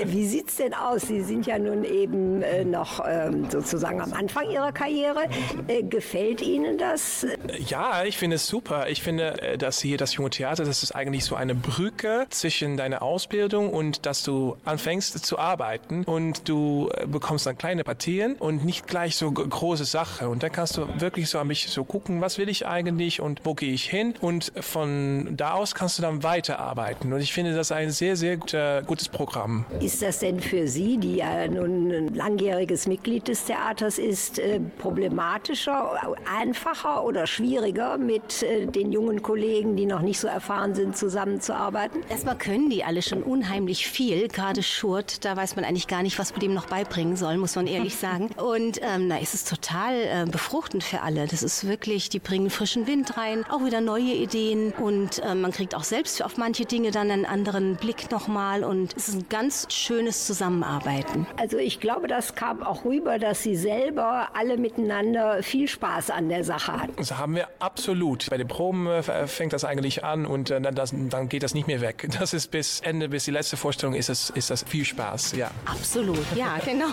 Wie 0.05 0.27
sieht 0.27 0.49
es 0.49 0.55
denn 0.57 0.73
aus? 0.73 1.03
Sie 1.03 1.21
sind 1.21 1.45
ja 1.45 1.57
nun 1.57 1.83
eben 1.83 2.41
äh, 2.41 2.65
noch 2.65 3.03
ähm, 3.07 3.49
sozusagen 3.49 4.01
am 4.01 4.13
Anfang 4.13 4.49
Ihrer 4.49 4.71
Karriere. 4.71 5.27
Äh, 5.67 5.83
gefällt 5.83 6.41
Ihnen 6.41 6.77
das? 6.77 7.25
Ja, 7.67 8.03
ich 8.03 8.17
finde 8.17 8.37
es 8.37 8.47
super. 8.47 8.89
Ich 8.89 9.01
finde, 9.01 9.41
äh, 9.41 9.57
dass 9.57 9.79
hier 9.79 9.97
das 9.97 10.15
Junge 10.15 10.29
Theater, 10.29 10.65
das 10.65 10.83
ist 10.83 10.93
eigentlich 10.93 11.25
so 11.25 11.35
eine 11.35 11.55
Brücke 11.55 12.27
zwischen 12.29 12.77
deiner 12.77 12.94
eine 12.95 13.01
Ausbildung 13.01 13.69
und 13.69 14.05
dass 14.05 14.23
du 14.23 14.57
anfängst 14.65 15.25
zu 15.25 15.37
arbeiten 15.37 16.03
und 16.05 16.47
du 16.47 16.89
äh, 16.93 17.05
bekommst 17.05 17.45
dann 17.45 17.57
kleine 17.57 17.83
Partien 17.83 18.35
und 18.35 18.65
nicht 18.65 18.87
gleich 18.87 19.17
so 19.17 19.31
große 19.31 19.85
Sache. 19.85 20.29
Und 20.29 20.43
dann 20.43 20.51
kannst 20.51 20.77
du 20.77 20.87
wirklich 20.99 21.29
so 21.29 21.39
ein 21.39 21.47
bisschen 21.47 21.71
so 21.71 21.83
gucken, 21.83 22.21
was 22.21 22.37
will 22.37 22.49
ich 22.49 22.65
eigentlich 22.65 23.21
und 23.21 23.41
wo 23.43 23.53
gehe 23.53 23.73
ich 23.73 23.89
hin 23.89 24.13
und 24.21 24.51
von 24.59 25.35
da 25.35 25.53
aus 25.53 25.75
kannst 25.75 25.97
du 25.97 26.01
dann 26.01 26.23
weiterarbeiten. 26.23 27.11
Und 27.11 27.19
ich 27.19 27.33
finde 27.33 27.53
das 27.53 27.71
ein 27.71 27.91
sehr, 27.91 28.15
sehr 28.15 28.37
guter, 28.37 28.81
gutes 28.83 29.09
Programm. 29.09 29.65
Ist 29.79 30.01
das 30.01 30.19
denn 30.19 30.39
für 30.39 30.67
Sie, 30.67 30.97
die 30.97 31.17
ja 31.17 31.47
nun 31.47 31.91
ein 31.91 32.15
langjähriges 32.15 32.87
Mitglied 32.87 33.27
des 33.27 33.45
Theaters 33.45 33.97
ist, 33.97 34.39
äh, 34.39 34.59
problematischer, 34.77 36.15
einfacher 36.39 37.03
oder 37.03 37.27
schwieriger 37.27 37.97
mit 37.97 38.43
äh, 38.43 38.65
den 38.65 38.91
jungen 38.91 39.21
Kollegen, 39.21 39.75
die 39.75 39.85
noch 39.85 40.01
nicht 40.01 40.19
so 40.19 40.27
erfahren 40.27 40.75
sind, 40.75 40.97
zusammenzuarbeiten? 40.97 42.01
Erstmal 42.09 42.37
können 42.37 42.69
die 42.69 42.84
alle 42.85 43.01
schon 43.01 43.23
unheimlich 43.23 43.87
viel. 43.87 44.27
Gerade 44.27 44.63
Schurt, 44.63 45.25
da 45.25 45.35
weiß 45.35 45.55
man 45.55 45.65
eigentlich 45.65 45.87
gar 45.87 46.03
nicht, 46.03 46.19
was 46.19 46.31
man 46.31 46.39
dem 46.39 46.53
noch 46.53 46.67
beibringen 46.67 47.15
soll, 47.15 47.37
muss 47.37 47.55
man 47.55 47.67
ehrlich 47.67 47.95
sagen. 47.95 48.29
Und 48.37 48.79
ähm, 48.81 49.07
na, 49.07 49.19
ist 49.19 49.33
es 49.33 49.43
total 49.43 49.95
äh, 49.95 50.25
befruchtend 50.29 50.83
für 50.83 51.01
alle. 51.01 51.27
Das 51.27 51.43
ist 51.43 51.67
wirklich, 51.67 52.09
die 52.09 52.19
bringen 52.19 52.49
frischen 52.49 52.87
Wind 52.87 53.17
rein, 53.17 53.45
auch 53.49 53.63
wieder 53.63 53.81
neue 53.81 54.13
Ideen 54.13 54.71
und 54.73 55.19
äh, 55.19 55.35
man 55.35 55.51
kriegt 55.51 55.75
auch 55.75 55.83
selbst 55.83 56.23
auf 56.23 56.37
manche 56.37 56.65
Dinge 56.65 56.91
dann 56.91 57.11
einen 57.11 57.25
anderen 57.25 57.75
Blick 57.75 58.11
nochmal 58.11 58.63
und 58.63 58.95
es 58.95 59.09
ist 59.09 59.15
ein 59.15 59.25
ganz 59.29 59.67
schönes 59.71 60.25
Zusammenarbeiten. 60.25 61.27
Also 61.37 61.57
ich 61.57 61.79
glaube, 61.79 62.07
das 62.07 62.35
kam 62.35 62.63
auch 62.63 62.85
rüber, 62.85 63.19
dass 63.19 63.43
Sie 63.43 63.55
selber 63.55 64.29
alle 64.33 64.57
miteinander 64.57 65.43
viel 65.43 65.67
Spaß 65.67 66.09
an 66.09 66.29
der 66.29 66.43
Sache 66.43 66.73
hatten. 66.73 66.93
Das 66.97 67.17
haben 67.17 67.35
wir 67.35 67.47
absolut. 67.59 68.29
Bei 68.29 68.37
den 68.37 68.47
Proben 68.47 68.87
äh, 68.87 69.27
fängt 69.27 69.53
das 69.53 69.65
eigentlich 69.65 70.03
an 70.03 70.25
und 70.25 70.49
äh, 70.49 70.61
dann, 70.61 70.75
das, 70.75 70.93
dann 70.93 71.29
geht 71.29 71.43
das 71.43 71.53
nicht 71.53 71.67
mehr 71.67 71.81
weg. 71.81 72.07
Das 72.19 72.33
ist 72.33 72.51
bis 72.51 72.74
Ende, 72.81 73.09
bis 73.09 73.25
die 73.25 73.31
letzte 73.31 73.57
Vorstellung 73.57 73.95
ist 73.95 74.09
das, 74.09 74.29
ist 74.29 74.49
das 74.49 74.63
viel 74.63 74.85
Spaß, 74.85 75.33
ja. 75.33 75.51
Absolut, 75.65 76.25
ja, 76.35 76.57
genau. 76.65 76.87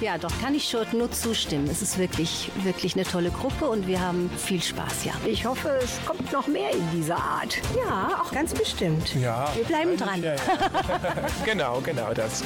ja, 0.00 0.18
doch 0.18 0.32
kann 0.40 0.54
ich 0.54 0.68
schon 0.68 0.86
nur 0.92 1.10
zustimmen. 1.10 1.68
Es 1.70 1.82
ist 1.82 1.98
wirklich, 1.98 2.50
wirklich 2.62 2.94
eine 2.94 3.04
tolle 3.04 3.30
Gruppe 3.30 3.66
und 3.66 3.86
wir 3.86 4.00
haben 4.00 4.30
viel 4.30 4.62
Spaß, 4.62 5.04
ja. 5.04 5.12
Ich 5.26 5.44
hoffe, 5.46 5.78
es 5.82 5.98
kommt 6.06 6.32
noch 6.32 6.46
mehr 6.46 6.70
in 6.72 6.90
dieser 6.92 7.16
Art. 7.16 7.58
Ja, 7.76 8.22
auch 8.22 8.32
ganz 8.32 8.54
bestimmt. 8.54 9.14
Ja. 9.14 9.48
Wir 9.54 9.64
bleiben 9.64 9.96
dran. 9.96 10.22
Ja, 10.22 10.34
ja. 10.34 10.40
genau, 11.44 11.80
genau 11.80 12.12
das. 12.14 12.44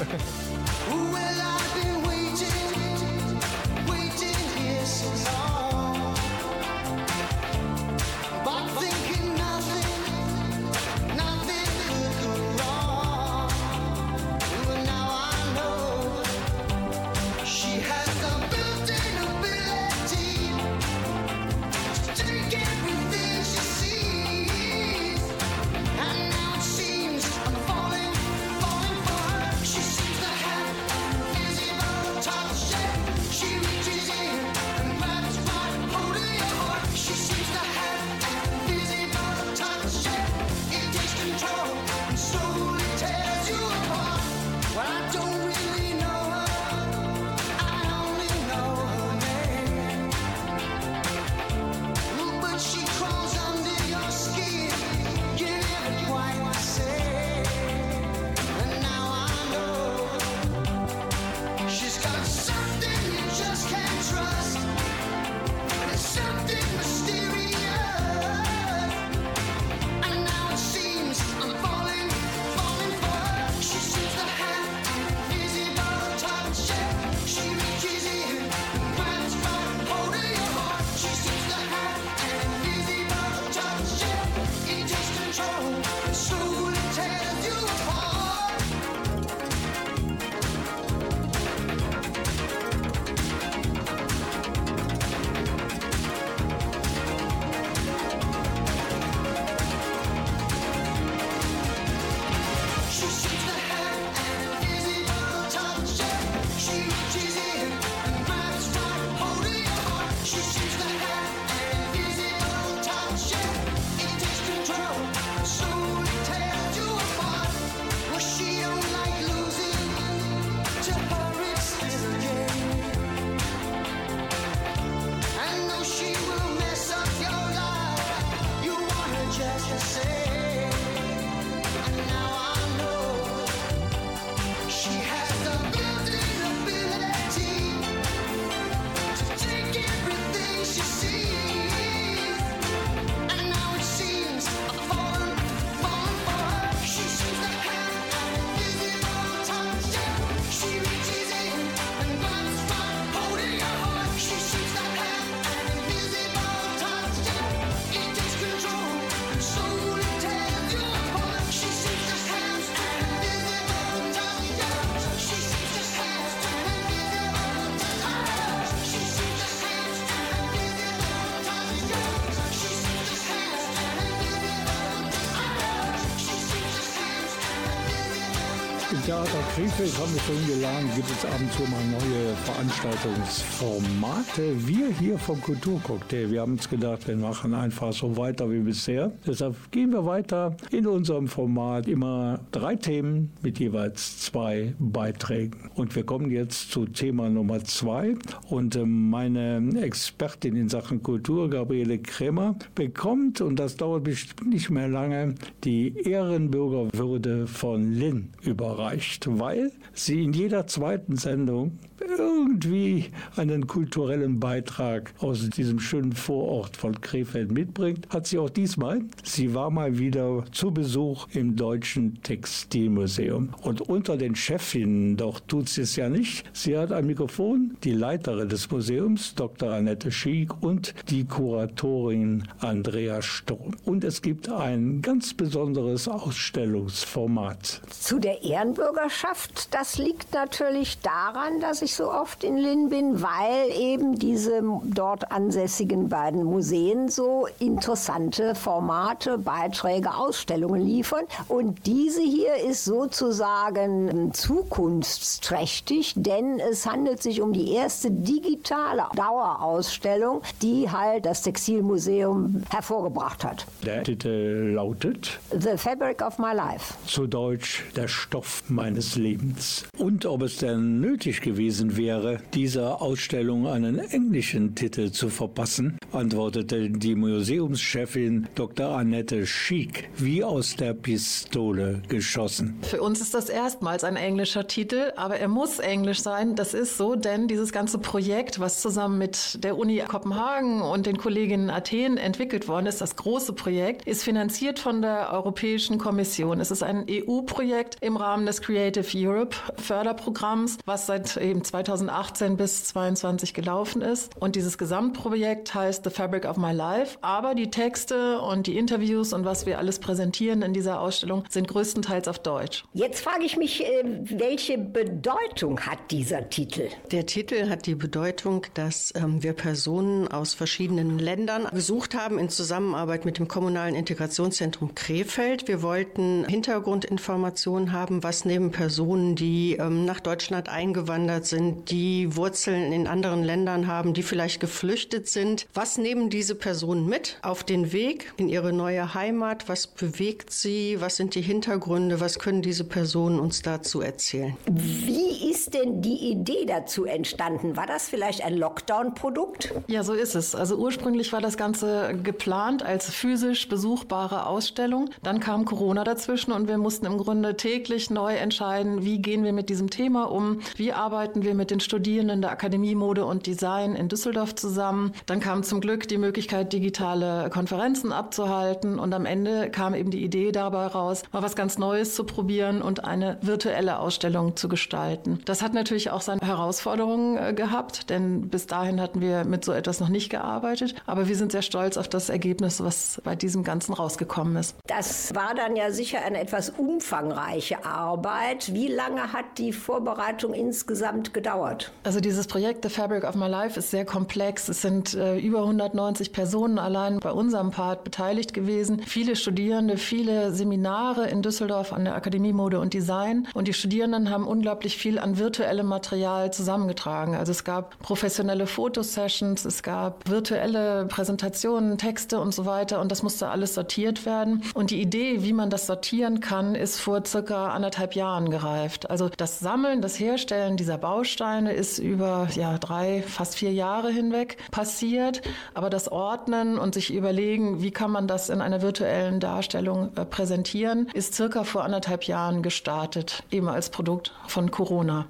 Theater 179.04 179.42
Krefeld 179.56 179.98
haben 179.98 180.14
wir 180.14 180.20
schon 180.20 180.46
gelernt, 180.46 180.94
gibt 180.94 181.10
es 181.10 181.24
ab 181.24 181.32
und 181.40 181.52
zu 181.52 181.62
mal 181.62 181.82
neue 181.90 182.36
Veranstaltungsformate. 182.44 184.54
Wir 184.64 184.90
hier 184.90 185.18
vom 185.18 185.40
Kulturcocktail, 185.40 186.30
wir 186.30 186.40
haben 186.40 186.52
uns 186.52 186.70
gedacht, 186.70 187.08
wir 187.08 187.16
machen 187.16 187.52
einfach 187.52 187.92
so 187.92 188.16
weiter 188.16 188.48
wie 188.48 188.60
bisher. 188.60 189.10
Deshalb 189.26 189.56
gehen 189.72 189.90
wir 189.90 190.06
weiter 190.06 190.56
in 190.70 190.86
unserem 190.86 191.26
Format 191.26 191.88
immer 191.88 192.38
drei 192.52 192.76
Themen 192.76 193.32
mit 193.42 193.58
jeweils 193.58 194.20
zwei 194.20 194.72
Beiträgen. 194.78 195.68
Und 195.74 195.96
wir 195.96 196.04
kommen 196.04 196.30
jetzt 196.30 196.70
zu 196.70 196.86
Thema 196.86 197.28
Nummer 197.28 197.64
zwei. 197.64 198.14
Und 198.50 198.76
äh, 198.76 198.86
meine 198.86 199.82
Expertin 199.82 200.54
in 200.54 200.68
Sachen 200.68 201.02
Kultur, 201.02 201.50
Gabriele 201.50 201.98
Krämer, 201.98 202.54
bekommt, 202.76 203.40
und 203.40 203.56
das 203.56 203.76
dauert 203.76 204.04
bestimmt 204.04 204.52
nicht 204.52 204.70
mehr 204.70 204.86
lange, 204.86 205.34
die 205.64 205.92
Ehrenbürgerwürde 206.04 207.48
von 207.48 207.94
Linn 207.94 208.28
überreicht. 208.42 208.91
Erreicht, 208.92 209.26
weil 209.38 209.72
sie 209.94 210.22
in 210.22 210.32
jeder 210.32 210.66
zweiten 210.66 211.16
Sendung 211.16 211.78
irgendwie 212.08 213.10
einen 213.36 213.66
kulturellen 213.66 214.40
Beitrag 214.40 215.12
aus 215.18 215.48
diesem 215.50 215.80
schönen 215.80 216.12
Vorort 216.12 216.76
von 216.76 217.00
Krefeld 217.00 217.52
mitbringt, 217.52 218.08
hat 218.10 218.26
sie 218.26 218.38
auch 218.38 218.50
diesmal. 218.50 219.02
Sie 219.22 219.54
war 219.54 219.70
mal 219.70 219.98
wieder 219.98 220.44
zu 220.52 220.70
Besuch 220.72 221.28
im 221.32 221.56
Deutschen 221.56 222.22
Textilmuseum. 222.22 223.50
Und 223.62 223.82
unter 223.82 224.16
den 224.16 224.34
Chefinnen, 224.34 225.16
doch 225.16 225.40
tut 225.40 225.68
sie 225.68 225.82
es 225.82 225.96
ja 225.96 226.08
nicht, 226.08 226.44
sie 226.52 226.76
hat 226.76 226.92
ein 226.92 227.06
Mikrofon, 227.06 227.76
die 227.84 227.92
Leiterin 227.92 228.48
des 228.48 228.70
Museums, 228.70 229.34
Dr. 229.34 229.70
Annette 229.70 230.10
Schiek 230.10 230.62
und 230.62 230.94
die 231.08 231.24
Kuratorin 231.24 232.48
Andrea 232.60 233.22
Sturm. 233.22 233.76
Und 233.84 234.04
es 234.04 234.22
gibt 234.22 234.48
ein 234.48 235.02
ganz 235.02 235.34
besonderes 235.34 236.08
Ausstellungsformat. 236.08 237.82
Zu 237.90 238.18
der 238.18 238.42
Ehrenbürgerschaft, 238.42 239.74
das 239.74 239.98
liegt 239.98 240.32
natürlich 240.34 240.98
daran, 241.00 241.60
dass 241.60 241.82
ich 241.82 241.91
so 241.94 242.10
oft 242.10 242.44
in 242.44 242.56
Linn 242.56 242.88
bin, 242.88 243.22
weil 243.22 243.70
eben 243.78 244.18
diese 244.18 244.62
dort 244.84 245.30
ansässigen 245.32 246.08
beiden 246.08 246.44
Museen 246.44 247.08
so 247.08 247.46
interessante 247.58 248.54
Formate, 248.54 249.38
Beiträge, 249.38 250.14
Ausstellungen 250.14 250.80
liefern. 250.82 251.24
Und 251.48 251.86
diese 251.86 252.22
hier 252.22 252.56
ist 252.56 252.84
sozusagen 252.84 254.32
zukunftsträchtig, 254.32 256.14
denn 256.16 256.60
es 256.60 256.86
handelt 256.86 257.22
sich 257.22 257.40
um 257.40 257.52
die 257.52 257.72
erste 257.72 258.10
digitale 258.10 259.04
Dauerausstellung, 259.14 260.42
die 260.60 260.90
halt 260.90 261.26
das 261.26 261.42
Textilmuseum 261.42 262.62
hervorgebracht 262.70 263.44
hat. 263.44 263.66
Der 263.84 264.02
Titel 264.02 264.72
lautet 264.74 265.38
The 265.50 265.76
Fabric 265.76 266.22
of 266.22 266.38
My 266.38 266.54
Life. 266.54 266.94
Zu 267.06 267.26
Deutsch 267.26 267.84
der 267.96 268.08
Stoff 268.08 268.62
meines 268.68 269.16
Lebens. 269.16 269.84
Und 269.98 270.26
ob 270.26 270.42
es 270.42 270.58
denn 270.58 271.00
nötig 271.00 271.40
gewesen 271.40 271.81
wäre, 271.96 272.40
dieser 272.54 273.00
Ausstellung 273.00 273.66
einen 273.66 273.98
englischen 273.98 274.74
Titel 274.74 275.10
zu 275.10 275.28
verpassen, 275.28 275.98
antwortete 276.12 276.90
die 276.90 277.14
Museumschefin 277.14 278.48
Dr. 278.54 278.96
Annette 278.96 279.46
Schick, 279.46 280.10
wie 280.16 280.44
aus 280.44 280.76
der 280.76 280.94
Pistole 280.94 282.02
geschossen. 282.08 282.78
Für 282.82 283.02
uns 283.02 283.20
ist 283.20 283.34
das 283.34 283.48
erstmals 283.48 284.04
ein 284.04 284.16
englischer 284.16 284.66
Titel, 284.66 285.12
aber 285.16 285.36
er 285.36 285.48
muss 285.48 285.78
englisch 285.78 286.20
sein. 286.20 286.54
Das 286.54 286.74
ist 286.74 286.96
so, 286.96 287.16
denn 287.16 287.48
dieses 287.48 287.72
ganze 287.72 287.98
Projekt, 287.98 288.60
was 288.60 288.80
zusammen 288.80 289.18
mit 289.18 289.62
der 289.64 289.76
Uni 289.78 290.02
Kopenhagen 290.06 290.82
und 290.82 291.06
den 291.06 291.16
Kolleginnen 291.16 291.62
in 291.62 291.70
Athen 291.70 292.16
entwickelt 292.16 292.68
worden 292.68 292.86
ist, 292.86 293.00
das 293.00 293.16
große 293.16 293.52
Projekt, 293.52 294.06
ist 294.06 294.24
finanziert 294.24 294.78
von 294.78 295.02
der 295.02 295.32
Europäischen 295.32 295.98
Kommission. 295.98 296.60
Es 296.60 296.70
ist 296.70 296.82
ein 296.82 297.06
EU-Projekt 297.08 297.96
im 298.00 298.16
Rahmen 298.16 298.46
des 298.46 298.60
Creative 298.60 299.06
Europe 299.14 299.56
Förderprogramms, 299.76 300.78
was 300.84 301.06
seit 301.06 301.36
eben 301.36 301.61
2018 301.64 302.56
bis 302.56 302.84
2022 302.84 303.54
gelaufen 303.54 304.02
ist. 304.02 304.32
Und 304.38 304.56
dieses 304.56 304.78
Gesamtprojekt 304.78 305.74
heißt 305.74 306.04
The 306.04 306.10
Fabric 306.10 306.44
of 306.44 306.56
My 306.56 306.72
Life. 306.72 307.18
Aber 307.20 307.54
die 307.54 307.70
Texte 307.70 308.40
und 308.40 308.66
die 308.66 308.76
Interviews 308.76 309.32
und 309.32 309.44
was 309.44 309.66
wir 309.66 309.78
alles 309.78 309.98
präsentieren 309.98 310.62
in 310.62 310.72
dieser 310.72 311.00
Ausstellung 311.00 311.44
sind 311.48 311.68
größtenteils 311.68 312.28
auf 312.28 312.38
Deutsch. 312.38 312.84
Jetzt 312.92 313.22
frage 313.22 313.44
ich 313.44 313.56
mich, 313.56 313.84
äh, 313.84 314.04
welche 314.24 314.78
Bedeutung 314.78 315.80
hat 315.80 315.98
dieser 316.10 316.48
Titel? 316.48 316.88
Der 317.10 317.26
Titel 317.26 317.68
hat 317.68 317.86
die 317.86 317.94
Bedeutung, 317.94 318.66
dass 318.74 319.12
ähm, 319.14 319.42
wir 319.42 319.52
Personen 319.52 320.28
aus 320.28 320.54
verschiedenen 320.54 321.18
Ländern 321.18 321.66
gesucht 321.72 322.14
haben 322.14 322.38
in 322.38 322.48
Zusammenarbeit 322.48 323.24
mit 323.24 323.38
dem 323.38 323.48
Kommunalen 323.48 323.94
Integrationszentrum 323.94 324.94
Krefeld. 324.94 325.68
Wir 325.68 325.82
wollten 325.82 326.44
Hintergrundinformationen 326.46 327.92
haben, 327.92 328.22
was 328.22 328.44
neben 328.44 328.70
Personen, 328.70 329.34
die 329.34 329.76
ähm, 329.76 330.04
nach 330.04 330.20
Deutschland 330.20 330.68
eingewandert 330.68 331.46
sind, 331.52 331.90
die 331.90 332.34
Wurzeln 332.34 332.92
in 332.92 333.06
anderen 333.06 333.44
Ländern 333.44 333.86
haben, 333.86 334.14
die 334.14 334.22
vielleicht 334.22 334.58
geflüchtet 334.58 335.28
sind, 335.28 335.66
was 335.74 335.98
nehmen 335.98 336.30
diese 336.30 336.54
Personen 336.54 337.06
mit 337.06 337.38
auf 337.42 337.62
den 337.62 337.92
Weg 337.92 338.32
in 338.38 338.48
ihre 338.48 338.72
neue 338.72 339.14
Heimat? 339.14 339.68
Was 339.68 339.86
bewegt 339.86 340.50
sie? 340.50 340.96
Was 341.00 341.16
sind 341.16 341.34
die 341.34 341.42
Hintergründe? 341.42 342.20
Was 342.20 342.38
können 342.38 342.62
diese 342.62 342.84
Personen 342.84 343.38
uns 343.38 343.60
dazu 343.60 344.00
erzählen? 344.00 344.56
Wie 344.66 345.50
ist 345.50 345.74
denn 345.74 346.00
die 346.00 346.30
Idee 346.30 346.64
dazu 346.66 347.04
entstanden? 347.04 347.76
War 347.76 347.86
das 347.86 348.08
vielleicht 348.08 348.42
ein 348.42 348.56
Lockdown-Produkt? 348.56 349.74
Ja, 349.88 350.02
so 350.04 350.14
ist 350.14 350.34
es. 350.34 350.54
Also 350.54 350.76
ursprünglich 350.76 351.32
war 351.32 351.42
das 351.42 351.58
Ganze 351.58 352.18
geplant 352.22 352.82
als 352.82 353.10
physisch 353.10 353.68
besuchbare 353.68 354.46
Ausstellung. 354.46 355.10
Dann 355.22 355.38
kam 355.38 355.66
Corona 355.66 356.02
dazwischen 356.02 356.52
und 356.52 356.66
wir 356.66 356.78
mussten 356.78 357.04
im 357.04 357.18
Grunde 357.18 357.56
täglich 357.56 358.08
neu 358.08 358.34
entscheiden, 358.34 359.04
wie 359.04 359.18
gehen 359.18 359.44
wir 359.44 359.52
mit 359.52 359.68
diesem 359.68 359.90
Thema 359.90 360.30
um, 360.30 360.60
wie 360.76 360.92
arbeiten 360.92 361.41
wir 361.44 361.54
mit 361.54 361.70
den 361.70 361.80
Studierenden 361.80 362.42
der 362.42 362.50
Akademie 362.50 362.94
Mode 362.94 363.24
und 363.24 363.46
Design 363.46 363.94
in 363.94 364.08
Düsseldorf 364.08 364.54
zusammen. 364.54 365.12
Dann 365.26 365.40
kam 365.40 365.62
zum 365.62 365.80
Glück 365.80 366.08
die 366.08 366.18
Möglichkeit, 366.18 366.72
digitale 366.72 367.50
Konferenzen 367.50 368.12
abzuhalten 368.12 368.98
und 368.98 369.12
am 369.14 369.26
Ende 369.26 369.70
kam 369.70 369.94
eben 369.94 370.10
die 370.10 370.22
Idee 370.22 370.52
dabei 370.52 370.86
raus, 370.86 371.22
mal 371.32 371.42
was 371.42 371.56
ganz 371.56 371.78
Neues 371.78 372.14
zu 372.14 372.24
probieren 372.24 372.82
und 372.82 373.04
eine 373.04 373.38
virtuelle 373.42 373.98
Ausstellung 373.98 374.56
zu 374.56 374.68
gestalten. 374.68 375.40
Das 375.44 375.62
hat 375.62 375.74
natürlich 375.74 376.10
auch 376.10 376.20
seine 376.20 376.40
Herausforderungen 376.40 377.36
äh, 377.36 377.52
gehabt, 377.54 378.10
denn 378.10 378.48
bis 378.48 378.66
dahin 378.66 379.00
hatten 379.00 379.20
wir 379.20 379.44
mit 379.44 379.64
so 379.64 379.72
etwas 379.72 380.00
noch 380.00 380.08
nicht 380.08 380.30
gearbeitet. 380.30 380.94
Aber 381.06 381.28
wir 381.28 381.36
sind 381.36 381.52
sehr 381.52 381.62
stolz 381.62 381.96
auf 381.96 382.08
das 382.08 382.28
Ergebnis, 382.28 382.82
was 382.82 383.20
bei 383.24 383.34
diesem 383.34 383.64
Ganzen 383.64 383.92
rausgekommen 383.92 384.56
ist. 384.56 384.76
Das 384.86 385.34
war 385.34 385.54
dann 385.54 385.76
ja 385.76 385.90
sicher 385.90 386.24
eine 386.24 386.40
etwas 386.40 386.70
umfangreiche 386.70 387.84
Arbeit. 387.84 388.72
Wie 388.74 388.88
lange 388.88 389.32
hat 389.32 389.58
die 389.58 389.72
Vorbereitung 389.72 390.54
insgesamt 390.54 391.31
gedauert? 391.32 391.92
Also 392.04 392.20
dieses 392.20 392.46
Projekt 392.46 392.84
The 392.84 392.90
Fabric 392.90 393.24
of 393.24 393.34
My 393.34 393.46
Life 393.46 393.78
ist 393.78 393.90
sehr 393.90 394.04
komplex. 394.04 394.68
Es 394.68 394.82
sind 394.82 395.14
äh, 395.14 395.38
über 395.38 395.60
190 395.60 396.32
Personen 396.32 396.78
allein 396.78 397.18
bei 397.20 397.32
unserem 397.32 397.70
Part 397.70 398.04
beteiligt 398.04 398.54
gewesen. 398.54 399.02
Viele 399.06 399.36
Studierende, 399.36 399.96
viele 399.96 400.52
Seminare 400.52 401.28
in 401.28 401.42
Düsseldorf 401.42 401.92
an 401.92 402.04
der 402.04 402.14
Akademie 402.14 402.52
Mode 402.52 402.80
und 402.80 402.94
Design. 402.94 403.48
Und 403.54 403.68
die 403.68 403.72
Studierenden 403.72 404.30
haben 404.30 404.46
unglaublich 404.46 404.96
viel 404.96 405.18
an 405.18 405.38
virtuellem 405.38 405.86
Material 405.86 406.52
zusammengetragen. 406.52 407.34
Also 407.34 407.52
es 407.52 407.64
gab 407.64 407.98
professionelle 408.00 408.66
Fotosessions, 408.66 409.64
es 409.64 409.82
gab 409.82 410.28
virtuelle 410.28 411.06
Präsentationen, 411.06 411.98
Texte 411.98 412.40
und 412.40 412.54
so 412.54 412.66
weiter. 412.66 413.00
Und 413.00 413.12
das 413.12 413.22
musste 413.22 413.48
alles 413.48 413.74
sortiert 413.74 414.26
werden. 414.26 414.62
Und 414.74 414.90
die 414.90 415.00
Idee, 415.00 415.42
wie 415.42 415.52
man 415.52 415.70
das 415.70 415.86
sortieren 415.86 416.40
kann, 416.40 416.74
ist 416.74 416.98
vor 417.00 417.24
circa 417.24 417.68
anderthalb 417.68 418.14
Jahren 418.14 418.50
gereift. 418.50 419.10
Also 419.10 419.28
das 419.28 419.60
Sammeln, 419.60 420.02
das 420.02 420.18
Herstellen 420.18 420.76
dieser 420.76 420.98
Bausteine 421.22 421.72
ist 421.72 422.00
über 422.00 422.48
ja, 422.56 422.78
drei, 422.78 423.22
fast 423.22 423.54
vier 423.54 423.72
Jahre 423.72 424.10
hinweg 424.10 424.56
passiert. 424.72 425.40
Aber 425.72 425.88
das 425.88 426.10
Ordnen 426.10 426.78
und 426.78 426.94
sich 426.94 427.14
überlegen, 427.14 427.80
wie 427.80 427.92
kann 427.92 428.10
man 428.10 428.26
das 428.26 428.48
in 428.48 428.60
einer 428.60 428.82
virtuellen 428.82 429.38
Darstellung 429.38 430.10
äh, 430.16 430.24
präsentieren, 430.24 431.08
ist 431.14 431.34
circa 431.34 431.62
vor 431.62 431.84
anderthalb 431.84 432.24
Jahren 432.24 432.64
gestartet, 432.64 433.44
eben 433.52 433.68
als 433.68 433.90
Produkt 433.90 434.32
von 434.48 434.72
Corona. 434.72 435.28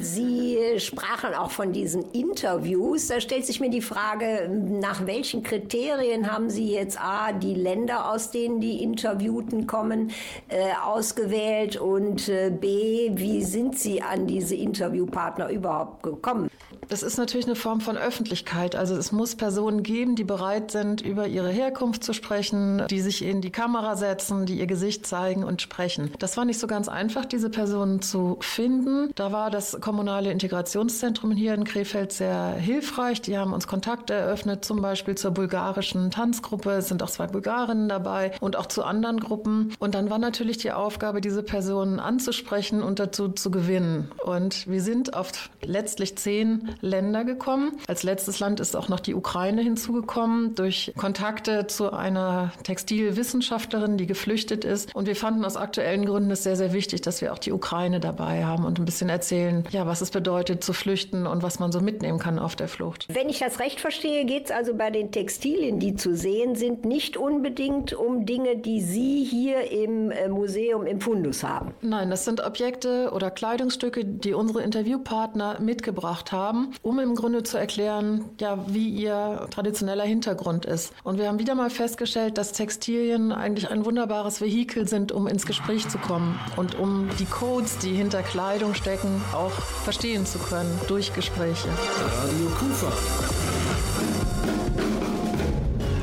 Sie 0.00 0.58
sprachen 0.78 1.34
auch 1.34 1.50
von 1.50 1.72
diesen 1.72 2.10
Interviews. 2.12 3.08
Da 3.08 3.20
stellt 3.20 3.46
sich 3.46 3.60
mir 3.60 3.70
die 3.70 3.80
Frage, 3.80 4.48
nach 4.48 5.06
welchen 5.06 5.42
Kriterien 5.42 6.30
haben 6.30 6.50
Sie 6.50 6.72
jetzt 6.72 7.00
A, 7.00 7.32
die 7.32 7.54
Länder, 7.54 8.10
aus 8.10 8.30
denen 8.30 8.60
die 8.60 8.82
Interviewten 8.82 9.66
kommen, 9.66 10.10
äh, 10.48 10.72
ausgewählt 10.84 11.76
und 11.76 12.28
äh, 12.28 12.50
B, 12.50 13.10
wie 13.14 13.42
sind 13.42 13.78
Sie 13.78 14.02
an 14.02 14.26
diese 14.26 14.54
Interviewpartner 14.54 15.48
überhaupt 15.50 16.02
gekommen? 16.02 16.50
Das 16.88 17.02
ist 17.02 17.18
natürlich 17.18 17.46
eine 17.46 17.56
Form 17.56 17.80
von 17.80 17.96
Öffentlichkeit. 17.96 18.76
Also 18.76 18.94
es 18.96 19.12
muss 19.12 19.36
Personen 19.36 19.82
geben, 19.82 20.16
die 20.16 20.24
bereit 20.24 20.70
sind, 20.70 21.00
über 21.00 21.26
ihre 21.26 21.50
Herkunft 21.50 22.04
zu 22.04 22.12
sprechen, 22.12 22.82
die 22.90 23.00
sich 23.00 23.24
in 23.24 23.40
die 23.40 23.50
Kamera 23.50 23.96
setzen, 23.96 24.46
die 24.46 24.58
ihr 24.58 24.66
Gesicht 24.66 25.06
zeigen 25.06 25.44
und 25.44 25.62
sprechen. 25.62 26.10
Das 26.18 26.36
war 26.36 26.44
nicht 26.44 26.58
so 26.58 26.66
ganz 26.66 26.88
einfach, 26.88 27.24
diese 27.24 27.50
Personen 27.50 28.02
zu 28.02 28.36
finden. 28.40 29.10
Da 29.14 29.32
war 29.32 29.50
das 29.50 29.78
kommunale 29.80 30.30
Integrationszentrum 30.30 31.32
hier 31.32 31.54
in 31.54 31.64
Krefeld 31.64 32.12
sehr 32.12 32.50
hilfreich. 32.50 33.20
Die 33.22 33.38
haben 33.38 33.52
uns 33.52 33.66
Kontakte 33.66 34.14
eröffnet, 34.14 34.64
zum 34.64 34.82
Beispiel 34.82 35.14
zur 35.14 35.30
bulgarischen 35.30 36.10
Tanzgruppe. 36.10 36.72
Es 36.72 36.88
sind 36.88 37.02
auch 37.02 37.10
zwei 37.10 37.26
Bulgarinnen 37.26 37.88
dabei 37.88 38.32
und 38.40 38.56
auch 38.56 38.66
zu 38.66 38.84
anderen 38.84 39.20
Gruppen. 39.20 39.72
Und 39.78 39.94
dann 39.94 40.10
war 40.10 40.18
natürlich 40.18 40.58
die 40.58 40.72
Aufgabe, 40.72 41.20
diese 41.20 41.42
Personen 41.42 42.00
anzusprechen 42.00 42.82
und 42.82 42.98
dazu 42.98 43.28
zu 43.28 43.50
gewinnen. 43.50 44.10
Und 44.24 44.68
wir 44.68 44.82
sind 44.82 45.14
auf 45.14 45.32
letztlich 45.62 46.16
zehn 46.16 46.73
Länder 46.80 47.24
gekommen. 47.24 47.72
Als 47.88 48.02
letztes 48.02 48.40
Land 48.40 48.60
ist 48.60 48.76
auch 48.76 48.88
noch 48.88 49.00
die 49.00 49.14
Ukraine 49.14 49.62
hinzugekommen 49.62 50.54
durch 50.54 50.92
Kontakte 50.96 51.66
zu 51.66 51.92
einer 51.92 52.52
Textilwissenschaftlerin, 52.62 53.96
die 53.96 54.06
geflüchtet 54.06 54.64
ist. 54.64 54.94
Und 54.94 55.06
wir 55.06 55.16
fanden 55.16 55.44
aus 55.44 55.56
aktuellen 55.56 56.04
Gründen 56.04 56.30
es 56.30 56.42
sehr, 56.42 56.56
sehr 56.56 56.72
wichtig, 56.72 57.00
dass 57.00 57.20
wir 57.20 57.32
auch 57.32 57.38
die 57.38 57.52
Ukraine 57.52 58.00
dabei 58.00 58.44
haben 58.44 58.64
und 58.64 58.78
ein 58.78 58.84
bisschen 58.84 59.08
erzählen, 59.08 59.64
ja, 59.70 59.86
was 59.86 60.00
es 60.00 60.10
bedeutet 60.10 60.62
zu 60.62 60.72
flüchten 60.72 61.26
und 61.26 61.42
was 61.42 61.58
man 61.58 61.72
so 61.72 61.80
mitnehmen 61.80 62.18
kann 62.18 62.38
auf 62.38 62.56
der 62.56 62.68
Flucht. 62.68 63.06
Wenn 63.08 63.28
ich 63.28 63.38
das 63.38 63.60
recht 63.60 63.80
verstehe, 63.80 64.24
geht 64.24 64.46
es 64.46 64.50
also 64.50 64.74
bei 64.74 64.90
den 64.90 65.12
Textilien, 65.12 65.78
die 65.78 65.94
zu 65.94 66.16
sehen 66.16 66.54
sind, 66.54 66.84
nicht 66.84 67.16
unbedingt 67.16 67.92
um 67.94 68.26
Dinge, 68.26 68.56
die 68.56 68.80
Sie 68.80 69.24
hier 69.24 69.70
im 69.70 70.10
äh, 70.10 70.28
Museum 70.28 70.86
im 70.86 71.00
Fundus 71.00 71.42
haben. 71.42 71.74
Nein, 71.80 72.10
das 72.10 72.24
sind 72.24 72.44
Objekte 72.44 73.10
oder 73.12 73.30
Kleidungsstücke, 73.30 74.04
die 74.04 74.34
unsere 74.34 74.62
Interviewpartner 74.62 75.60
mitgebracht 75.60 76.32
haben, 76.32 76.63
um 76.82 76.98
im 76.98 77.14
Grunde 77.14 77.42
zu 77.42 77.58
erklären, 77.58 78.24
ja, 78.40 78.64
wie 78.68 78.88
ihr 78.88 79.46
traditioneller 79.50 80.04
Hintergrund 80.04 80.64
ist. 80.64 80.92
Und 81.02 81.18
wir 81.18 81.28
haben 81.28 81.38
wieder 81.38 81.54
mal 81.54 81.70
festgestellt, 81.70 82.38
dass 82.38 82.52
Textilien 82.52 83.32
eigentlich 83.32 83.70
ein 83.70 83.84
wunderbares 83.84 84.40
Vehikel 84.40 84.88
sind, 84.88 85.12
um 85.12 85.26
ins 85.26 85.46
Gespräch 85.46 85.88
zu 85.88 85.98
kommen 85.98 86.38
und 86.56 86.78
um 86.78 87.08
die 87.18 87.26
Codes, 87.26 87.78
die 87.78 87.92
hinter 87.92 88.22
Kleidung 88.22 88.74
stecken, 88.74 89.22
auch 89.32 89.52
verstehen 89.52 90.26
zu 90.26 90.38
können 90.38 90.80
durch 90.88 91.12
Gespräche. 91.12 91.68
Radio 91.68 92.46
Kufa. 92.58 92.92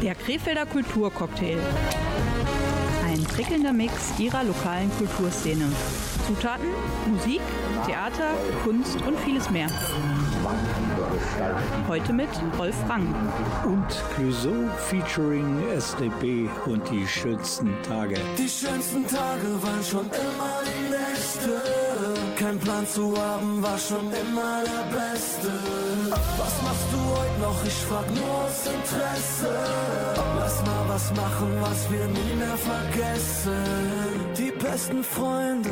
Der 0.02 0.16
Krefelder 0.16 0.66
Kulturcocktail. 0.66 1.60
Ein 3.06 3.24
prickelnder 3.24 3.74
Mix 3.74 4.18
ihrer 4.20 4.44
lokalen 4.44 4.90
Kulturszene. 4.98 5.72
Zutaten, 6.26 6.68
Musik, 7.12 7.42
Theater, 7.86 8.34
Kunst 8.64 8.98
und 9.08 9.20
vieles 9.20 9.50
mehr. 9.50 9.68
Heute 11.88 12.14
mit 12.14 12.30
Rolf 12.58 12.76
Rang. 12.90 13.08
Und 13.66 13.88
Clouseau 14.16 14.70
featuring 14.88 15.62
SDP 15.72 16.50
und 16.66 16.90
die 16.90 17.06
schönsten 17.08 17.76
Tage. 17.84 18.16
Die 18.38 18.50
schönsten 18.50 19.06
Tage 19.06 19.62
waren 19.62 19.84
schon 19.84 20.06
immer 20.06 20.62
die 20.66 20.90
Nächte. 20.90 21.82
Kein 22.38 22.58
Plan 22.60 22.88
zu 22.88 23.16
haben 23.18 23.62
war 23.62 23.78
schon 23.78 24.12
immer 24.12 24.64
der 24.64 24.98
Beste. 24.98 25.52
Was 26.10 26.62
machst 26.64 26.88
du 26.92 26.98
heute 26.98 27.40
noch? 27.42 27.66
Ich 27.66 27.86
frag 27.86 28.10
nur 28.16 28.46
aus 28.46 28.66
Interesse. 28.66 29.50
Lass 30.40 30.66
mal 30.66 30.86
was 30.88 31.12
machen, 31.12 31.50
was 31.62 31.92
wir 31.92 32.06
nie 32.08 32.36
mehr 32.36 32.58
vergessen. 32.58 33.64
Die 34.38 34.52
besten 34.52 35.04
Freunde, 35.04 35.70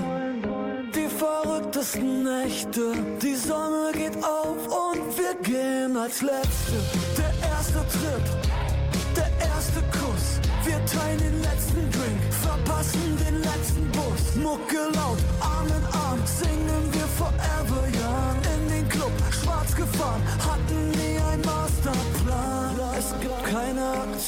verrücktesten 1.19 2.23
Nächte. 2.23 2.93
Die 3.21 3.35
Sonne 3.35 3.91
geht 3.93 4.15
auf 4.23 4.61
und 4.85 5.17
wir 5.17 5.35
gehen 5.43 5.97
als 5.97 6.21
Letzte. 6.21 6.77
Der 7.17 7.33
erste 7.49 7.79
Trip, 7.93 8.25
der 9.15 9.29
erste 9.47 9.81
Kuss. 9.97 10.25
Wir 10.63 10.79
teilen 10.85 11.19
den 11.19 11.41
letzten 11.41 11.83
Drink, 11.91 12.21
verpassen 12.41 13.17
den 13.17 13.41
letzten 13.41 13.85
Bus. 13.91 14.21
Mucke 14.35 14.81
laut, 14.93 15.19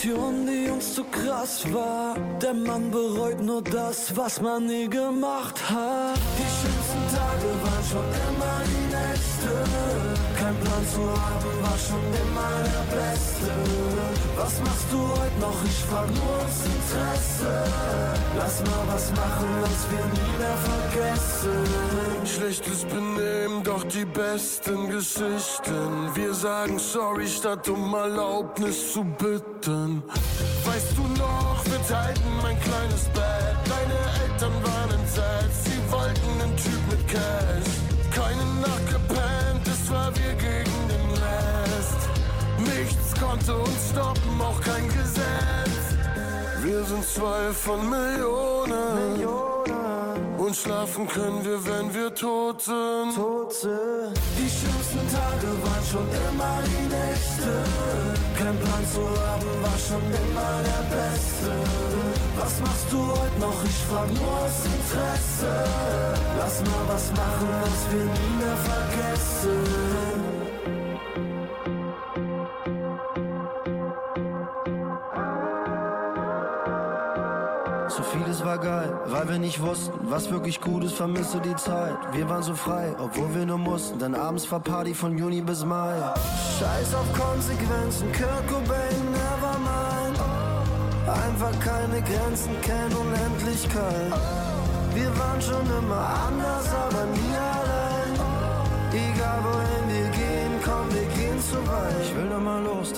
keine 0.02 0.14
Aktion, 0.14 0.48
die 0.48 0.70
uns 0.70 0.96
zu 0.96 1.04
krass 1.04 1.72
war. 1.74 2.16
Der 2.42 2.54
Mann 2.54 2.92
bereut 2.92 3.42
nur 3.42 3.62
das, 3.62 4.16
was 4.16 4.42
man 4.42 4.66
nie 4.66 4.90
gemacht 4.90 5.70
hat. 5.70 6.18
Die 6.38 6.44
schönsten 6.44 7.16
Tage 7.16 7.50
waren 7.64 7.84
schon 7.90 8.06
immer 8.30 8.62
die 8.66 8.96
Nächte. 8.96 10.21
Kein 10.52 10.60
Plan 10.60 10.86
zu 10.94 11.00
haben 11.00 11.62
war 11.62 11.78
schon 11.78 12.04
immer 12.22 12.52
der 12.76 12.96
Beste. 12.96 13.52
Was 14.36 14.60
machst 14.60 14.88
du 14.92 15.00
heute 15.00 15.40
noch? 15.40 15.64
Ich 15.64 15.84
frag 15.86 16.08
nur 16.08 16.36
aus 16.44 16.60
Interesse. 16.76 17.64
Lass 18.38 18.60
mal 18.60 18.84
was 18.88 19.12
machen, 19.12 19.48
was 19.62 19.80
wir 19.92 20.06
nie 20.18 20.38
mehr 20.40 20.58
vergessen. 20.72 22.26
Schlechtes 22.26 22.84
Benehmen, 22.84 23.64
doch 23.64 23.84
die 23.86 24.04
besten 24.04 24.90
Geschichten. 24.90 26.14
Wir 26.16 26.34
sagen 26.34 26.78
sorry, 26.80 27.28
statt 27.28 27.70
um 27.70 27.94
Erlaubnis 27.94 28.92
zu 28.92 29.06
bitten. 29.06 30.04
Weißt 30.66 30.98
du 30.98 31.04
noch, 31.18 31.64
wir 31.64 31.82
teilten 31.88 32.32
mein 32.42 32.60
kleines 32.60 33.06
Bett. 33.14 33.56
Deine 33.74 34.00
Eltern 34.24 34.54
waren 34.64 35.00
entsetzt, 35.00 35.64
sie 35.64 35.92
wollten 35.92 36.42
einen 36.42 36.58
Typ 36.58 36.82
mit 36.90 37.08
Cash. 37.08 37.81
Wir 40.16 40.34
gegen 40.34 40.88
den 40.88 41.10
Rest. 41.24 42.10
Nichts 42.60 43.20
konnte 43.20 43.56
uns 43.56 43.90
stoppen, 43.90 44.42
auch 44.42 44.60
kein 44.62 44.88
Gesetz. 44.88 45.98
Wir 46.64 46.84
sind 46.84 47.06
zwei 47.06 47.52
von 47.52 47.90
Millionen. 47.90 49.81
Und 50.52 50.58
schlafen 50.58 51.08
können 51.08 51.46
wir, 51.46 51.66
wenn 51.66 51.94
wir 51.94 52.14
tot 52.14 52.62
sind. 52.62 53.16
Die 54.38 54.50
schönsten 54.50 55.06
Tage 55.16 55.48
waren 55.64 55.86
schon 55.90 56.08
immer 56.28 56.60
die 56.68 56.88
Nächte. 56.92 57.52
Kein 58.38 58.58
Plan 58.60 58.84
zu 58.94 59.00
haben 59.00 59.48
war 59.64 59.80
schon 59.80 60.04
immer 60.12 60.54
der 60.70 60.84
Beste. 60.94 61.52
Was 62.36 62.60
machst 62.60 62.92
du 62.92 63.00
heute 63.00 63.40
noch? 63.40 63.64
Ich 63.64 63.80
frag 63.90 64.10
nur 64.12 64.40
aus 64.44 64.66
Interesse. 64.66 65.64
Lass 66.38 66.60
mal 66.60 66.84
was 66.86 67.12
machen, 67.12 67.48
was 67.64 67.94
wir 67.94 68.04
nie 68.04 68.34
mehr 68.38 68.58
vergessen. 68.58 70.21
War 78.44 78.58
geil, 78.58 78.92
weil 79.06 79.30
wir 79.30 79.38
nicht 79.38 79.62
wussten, 79.62 79.94
was 80.10 80.32
wirklich 80.32 80.60
gut 80.60 80.84
ist, 80.84 80.96
vermisse 80.96 81.40
die 81.40 81.56
Zeit. 81.56 81.96
Wir 82.14 82.28
waren 82.28 82.42
so 82.42 82.56
frei, 82.56 82.94
obwohl 82.98 83.36
wir 83.36 83.46
nur 83.46 83.60
mussten, 83.60 84.00
denn 84.00 84.16
abends 84.16 84.52
war 84.52 84.60
Party 84.60 84.96
von 84.96 85.16
Juni 85.16 85.42
bis 85.42 85.64
Mai. 85.64 85.94
Scheiß 86.60 86.96
auf 86.96 87.14
Konsequenzen, 87.14 88.12
Kurt 88.12 88.48
Cobain, 88.48 89.12
nevermind. 89.12 90.20
Einfach 91.08 91.60
keine 91.60 92.02
Grenzen, 92.02 92.60
kennen 92.62 92.96
Unendlichkeit. 92.96 94.12
Wir 94.96 95.20
waren 95.20 95.42
schon 95.42 95.66
immer 95.80 96.04
anders, 96.28 96.41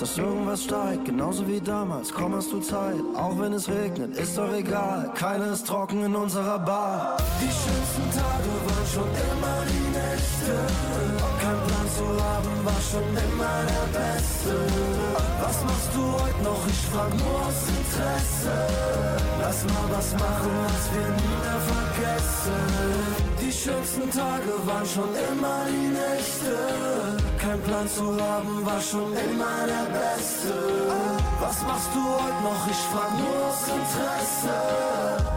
dass 0.04 0.18
irgendwas 0.18 0.64
steigt, 0.64 1.06
genauso 1.06 1.48
wie 1.48 1.62
damals. 1.62 2.12
Komm, 2.12 2.34
hast 2.34 2.52
du 2.52 2.60
Zeit, 2.60 3.00
auch 3.16 3.38
wenn 3.38 3.54
es 3.54 3.66
regnet, 3.70 4.14
ist 4.18 4.36
doch 4.36 4.52
egal. 4.52 5.10
Keiner 5.14 5.52
ist 5.52 5.66
trocken 5.66 6.04
in 6.04 6.14
unserer 6.14 6.58
Bar. 6.58 7.16
Die 7.40 7.54
schönsten 7.62 8.06
Tage 8.12 8.50
waren 8.66 8.88
schon 8.94 9.10
immer 9.32 9.58
die 9.72 9.86
Nächte. 9.96 10.52
Kein 11.40 11.60
Plan 11.66 11.88
zu 11.96 12.06
haben 12.22 12.54
war 12.66 12.80
schon 12.90 13.08
immer 13.24 13.56
der 13.72 13.86
Beste. 13.98 14.54
Was 15.40 15.64
machst 15.68 15.90
du 15.94 16.02
heute 16.20 16.42
noch? 16.48 16.62
Ich 16.68 16.82
frag 16.92 17.10
nur 17.22 17.38
aus 17.46 17.60
Interesse. 17.78 18.54
Lass 19.40 19.64
mal 19.72 19.88
was 19.96 20.12
machen, 20.12 20.52
was 20.68 20.84
wir 20.92 21.08
nie 21.20 21.36
mehr 21.44 21.60
vergessen. 21.72 22.60
Die 23.40 23.52
schönsten 23.52 24.10
Tage 24.10 24.52
waren 24.66 24.86
schon 24.86 25.08
immer 25.32 25.60
die 25.72 25.88
Nächte. 25.96 27.23
Kein 27.44 27.60
Plan 27.60 27.86
zu 27.86 28.04
haben 28.22 28.64
war 28.64 28.80
schon 28.80 29.12
immer 29.12 29.66
der 29.66 29.86
Beste. 29.92 30.54
Was 31.40 31.62
machst 31.66 31.90
du 31.94 32.02
heute 32.02 32.42
noch? 32.42 32.66
Ich 32.70 32.82
frag 32.90 33.10
nur 33.18 33.36
aus 33.48 33.68
Interesse. 33.68 34.54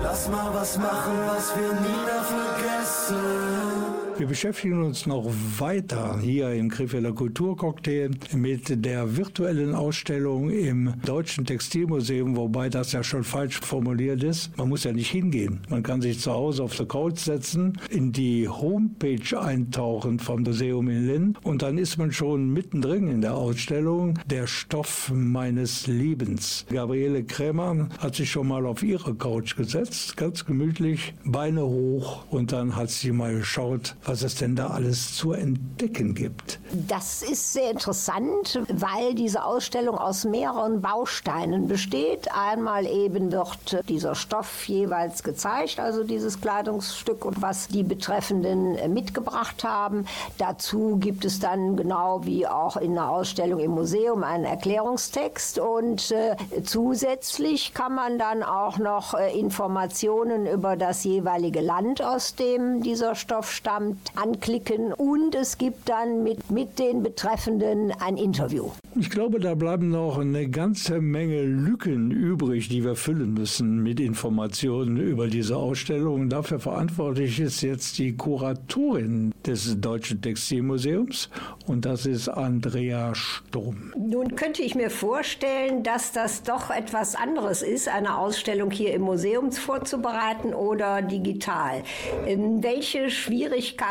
Lass 0.01 0.29
mal 0.29 0.49
was 0.53 0.77
machen, 0.77 1.17
was 1.27 1.53
wir 1.57 1.73
nie 1.73 1.99
mehr 2.05 2.23
vergessen. 2.23 3.76
Wir 4.17 4.25
beschäftigen 4.25 4.81
uns 4.81 5.05
noch 5.05 5.31
weiter 5.59 6.19
hier 6.19 6.51
im 6.51 6.71
Krefelder 6.71 7.13
Kulturcocktail 7.13 8.09
mit 8.33 8.83
der 8.83 9.15
virtuellen 9.15 9.75
Ausstellung 9.75 10.49
im 10.49 10.95
Deutschen 11.05 11.45
Textilmuseum, 11.45 12.35
wobei 12.35 12.69
das 12.69 12.93
ja 12.93 13.03
schon 13.03 13.23
falsch 13.23 13.59
formuliert 13.59 14.23
ist. 14.23 14.57
Man 14.57 14.69
muss 14.69 14.85
ja 14.85 14.91
nicht 14.91 15.11
hingehen. 15.11 15.59
Man 15.69 15.83
kann 15.83 16.01
sich 16.01 16.19
zu 16.19 16.31
Hause 16.31 16.63
auf 16.63 16.75
der 16.75 16.87
Couch 16.87 17.19
setzen, 17.19 17.79
in 17.91 18.11
die 18.11 18.49
Homepage 18.49 19.39
eintauchen 19.39 20.17
vom 20.17 20.41
Museum 20.41 20.89
in 20.89 21.05
Linn 21.05 21.37
und 21.43 21.61
dann 21.61 21.77
ist 21.77 21.97
man 21.97 22.11
schon 22.11 22.51
mittendrin 22.51 23.09
in 23.09 23.21
der 23.21 23.35
Ausstellung 23.35 24.17
Der 24.25 24.47
Stoff 24.47 25.11
meines 25.13 25.85
Lebens. 25.85 26.65
Gabriele 26.71 27.23
Krämer 27.23 27.89
hat 27.99 28.15
sich 28.15 28.31
schon 28.31 28.47
mal 28.47 28.65
auf 28.65 28.81
ihre 28.81 29.13
Couch 29.13 29.55
gesetzt, 29.55 30.17
ganz 30.17 30.43
gemütlich, 30.43 31.13
Beine 31.23 31.63
hoch 31.63 32.25
und 32.31 32.51
dann 32.51 32.75
hat 32.75 32.89
sie 32.89 33.11
mal 33.11 33.35
geschaut, 33.35 33.95
was 34.07 34.23
es 34.23 34.35
denn 34.35 34.55
da 34.55 34.67
alles 34.67 35.15
zu 35.15 35.33
entdecken 35.33 36.15
gibt. 36.15 36.59
Das 36.87 37.21
ist 37.21 37.53
sehr 37.53 37.71
interessant, 37.71 38.59
weil 38.69 39.13
diese 39.15 39.43
Ausstellung 39.43 39.97
aus 39.97 40.23
mehreren 40.23 40.81
Bausteinen 40.81 41.67
besteht. 41.67 42.29
Einmal 42.33 42.85
eben 42.85 43.31
wird 43.31 43.89
dieser 43.89 44.15
Stoff 44.15 44.67
jeweils 44.67 45.23
gezeigt, 45.23 45.79
also 45.79 46.03
dieses 46.03 46.39
Kleidungsstück 46.39 47.25
und 47.25 47.41
was 47.41 47.67
die 47.67 47.83
Betreffenden 47.83 48.75
äh, 48.75 48.87
mitgebracht 48.87 49.63
haben. 49.63 50.05
Dazu 50.37 50.97
gibt 50.97 51.25
es 51.25 51.39
dann 51.39 51.75
genau 51.75 52.25
wie 52.25 52.47
auch 52.47 52.77
in 52.77 52.93
der 52.93 53.09
Ausstellung 53.09 53.59
im 53.59 53.71
Museum 53.71 54.23
einen 54.23 54.45
Erklärungstext 54.45 55.59
und 55.59 56.11
äh, 56.11 56.35
zusätzlich 56.63 57.73
kann 57.73 57.93
man 57.93 58.17
dann 58.17 58.43
auch 58.43 58.77
noch 58.77 59.13
äh, 59.13 59.37
Informationen 59.37 60.45
über 60.45 60.77
das 60.77 61.03
jeweilige 61.03 61.61
Land, 61.61 62.01
aus 62.01 62.35
dem 62.35 62.81
dieser 62.81 63.15
Stoff 63.15 63.51
stammt, 63.51 63.96
anklicken 64.15 64.93
und 64.93 65.35
es 65.35 65.57
gibt 65.57 65.89
dann 65.89 66.23
mit, 66.23 66.49
mit 66.51 66.79
den 66.79 67.03
Betreffenden 67.03 67.91
ein 67.99 68.17
Interview. 68.17 68.69
Ich 68.95 69.09
glaube, 69.09 69.39
da 69.39 69.53
bleiben 69.53 69.89
noch 69.89 70.17
eine 70.17 70.49
ganze 70.49 71.01
Menge 71.01 71.43
Lücken 71.43 72.11
übrig, 72.11 72.69
die 72.69 72.83
wir 72.83 72.95
füllen 72.95 73.33
müssen 73.33 73.83
mit 73.83 73.99
Informationen 73.99 74.97
über 74.97 75.27
diese 75.27 75.57
Ausstellung. 75.57 76.29
Dafür 76.29 76.59
verantwortlich 76.59 77.39
ist 77.39 77.61
jetzt 77.61 77.97
die 77.99 78.15
Kuratorin 78.15 79.33
des 79.45 79.79
Deutschen 79.79 80.21
Textilmuseums 80.21 81.29
und 81.67 81.85
das 81.85 82.05
ist 82.05 82.29
Andrea 82.29 83.13
Sturm. 83.13 83.93
Nun 83.97 84.35
könnte 84.35 84.63
ich 84.63 84.75
mir 84.75 84.89
vorstellen, 84.89 85.83
dass 85.83 86.11
das 86.11 86.43
doch 86.43 86.69
etwas 86.71 87.15
anderes 87.15 87.61
ist, 87.61 87.87
eine 87.87 88.17
Ausstellung 88.17 88.71
hier 88.71 88.93
im 88.93 89.03
Museum 89.03 89.51
vorzubereiten 89.51 90.53
oder 90.53 91.01
digital. 91.01 91.83
Ähm, 92.25 92.63
welche 92.63 93.09
Schwierigkeiten 93.09 93.86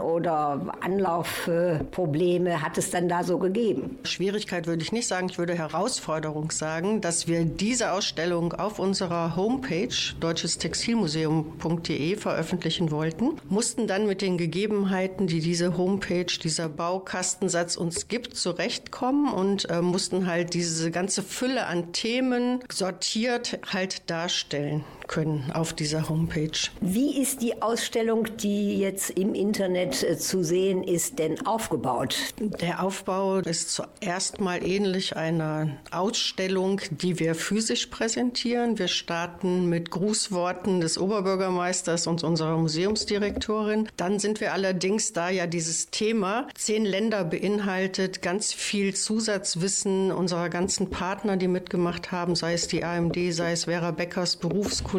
oder 0.00 0.74
Anlaufprobleme 0.80 2.62
hat 2.62 2.76
es 2.78 2.90
dann 2.90 3.08
da 3.08 3.24
so 3.24 3.38
gegeben? 3.38 3.98
Schwierigkeit 4.04 4.66
würde 4.66 4.82
ich 4.82 4.92
nicht 4.92 5.06
sagen, 5.06 5.28
ich 5.30 5.38
würde 5.38 5.54
Herausforderung 5.54 6.50
sagen, 6.50 7.00
dass 7.00 7.26
wir 7.26 7.44
diese 7.44 7.92
Ausstellung 7.92 8.52
auf 8.52 8.78
unserer 8.78 9.36
Homepage 9.36 9.88
deutschestextilmuseum.de 10.20 12.16
veröffentlichen 12.16 12.90
wollten, 12.90 13.38
mussten 13.48 13.86
dann 13.86 14.06
mit 14.06 14.20
den 14.20 14.36
Gegebenheiten, 14.36 15.26
die 15.26 15.40
diese 15.40 15.78
Homepage, 15.78 16.26
dieser 16.26 16.68
Baukastensatz 16.68 17.76
uns 17.76 18.08
gibt, 18.08 18.36
zurechtkommen 18.36 19.32
und 19.32 19.70
äh, 19.70 19.80
mussten 19.80 20.26
halt 20.26 20.54
diese 20.54 20.90
ganze 20.90 21.22
Fülle 21.22 21.66
an 21.66 21.92
Themen 21.92 22.60
sortiert 22.70 23.58
halt 23.72 24.10
darstellen 24.10 24.84
können 25.10 25.50
auf 25.52 25.72
dieser 25.72 26.08
Homepage. 26.08 26.56
Wie 26.80 27.20
ist 27.20 27.42
die 27.42 27.60
Ausstellung, 27.60 28.28
die 28.36 28.78
jetzt 28.78 29.10
im 29.10 29.34
Internet 29.34 30.04
äh, 30.04 30.16
zu 30.16 30.44
sehen 30.44 30.84
ist, 30.84 31.18
denn 31.18 31.44
aufgebaut? 31.46 32.16
Der 32.38 32.80
Aufbau 32.82 33.38
ist 33.38 33.72
zuerst 33.72 34.40
mal 34.40 34.64
ähnlich 34.64 35.16
einer 35.16 35.78
Ausstellung, 35.90 36.80
die 36.92 37.18
wir 37.18 37.34
physisch 37.34 37.86
präsentieren. 37.86 38.78
Wir 38.78 38.86
starten 38.86 39.68
mit 39.68 39.90
Grußworten 39.90 40.80
des 40.80 40.96
Oberbürgermeisters 40.96 42.06
und 42.06 42.22
unserer 42.22 42.56
Museumsdirektorin. 42.56 43.88
Dann 43.96 44.20
sind 44.20 44.40
wir 44.40 44.52
allerdings, 44.52 45.12
da 45.12 45.28
ja 45.28 45.48
dieses 45.48 45.90
Thema 45.90 46.46
zehn 46.54 46.84
Länder 46.84 47.24
beinhaltet, 47.24 48.22
ganz 48.22 48.52
viel 48.52 48.94
Zusatzwissen 48.94 50.12
unserer 50.12 50.50
ganzen 50.50 50.88
Partner, 50.88 51.36
die 51.36 51.48
mitgemacht 51.48 52.12
haben, 52.12 52.36
sei 52.36 52.52
es 52.52 52.68
die 52.68 52.84
AMD, 52.84 53.16
sei 53.30 53.50
es 53.50 53.64
Vera 53.64 53.90
Beckers 53.90 54.36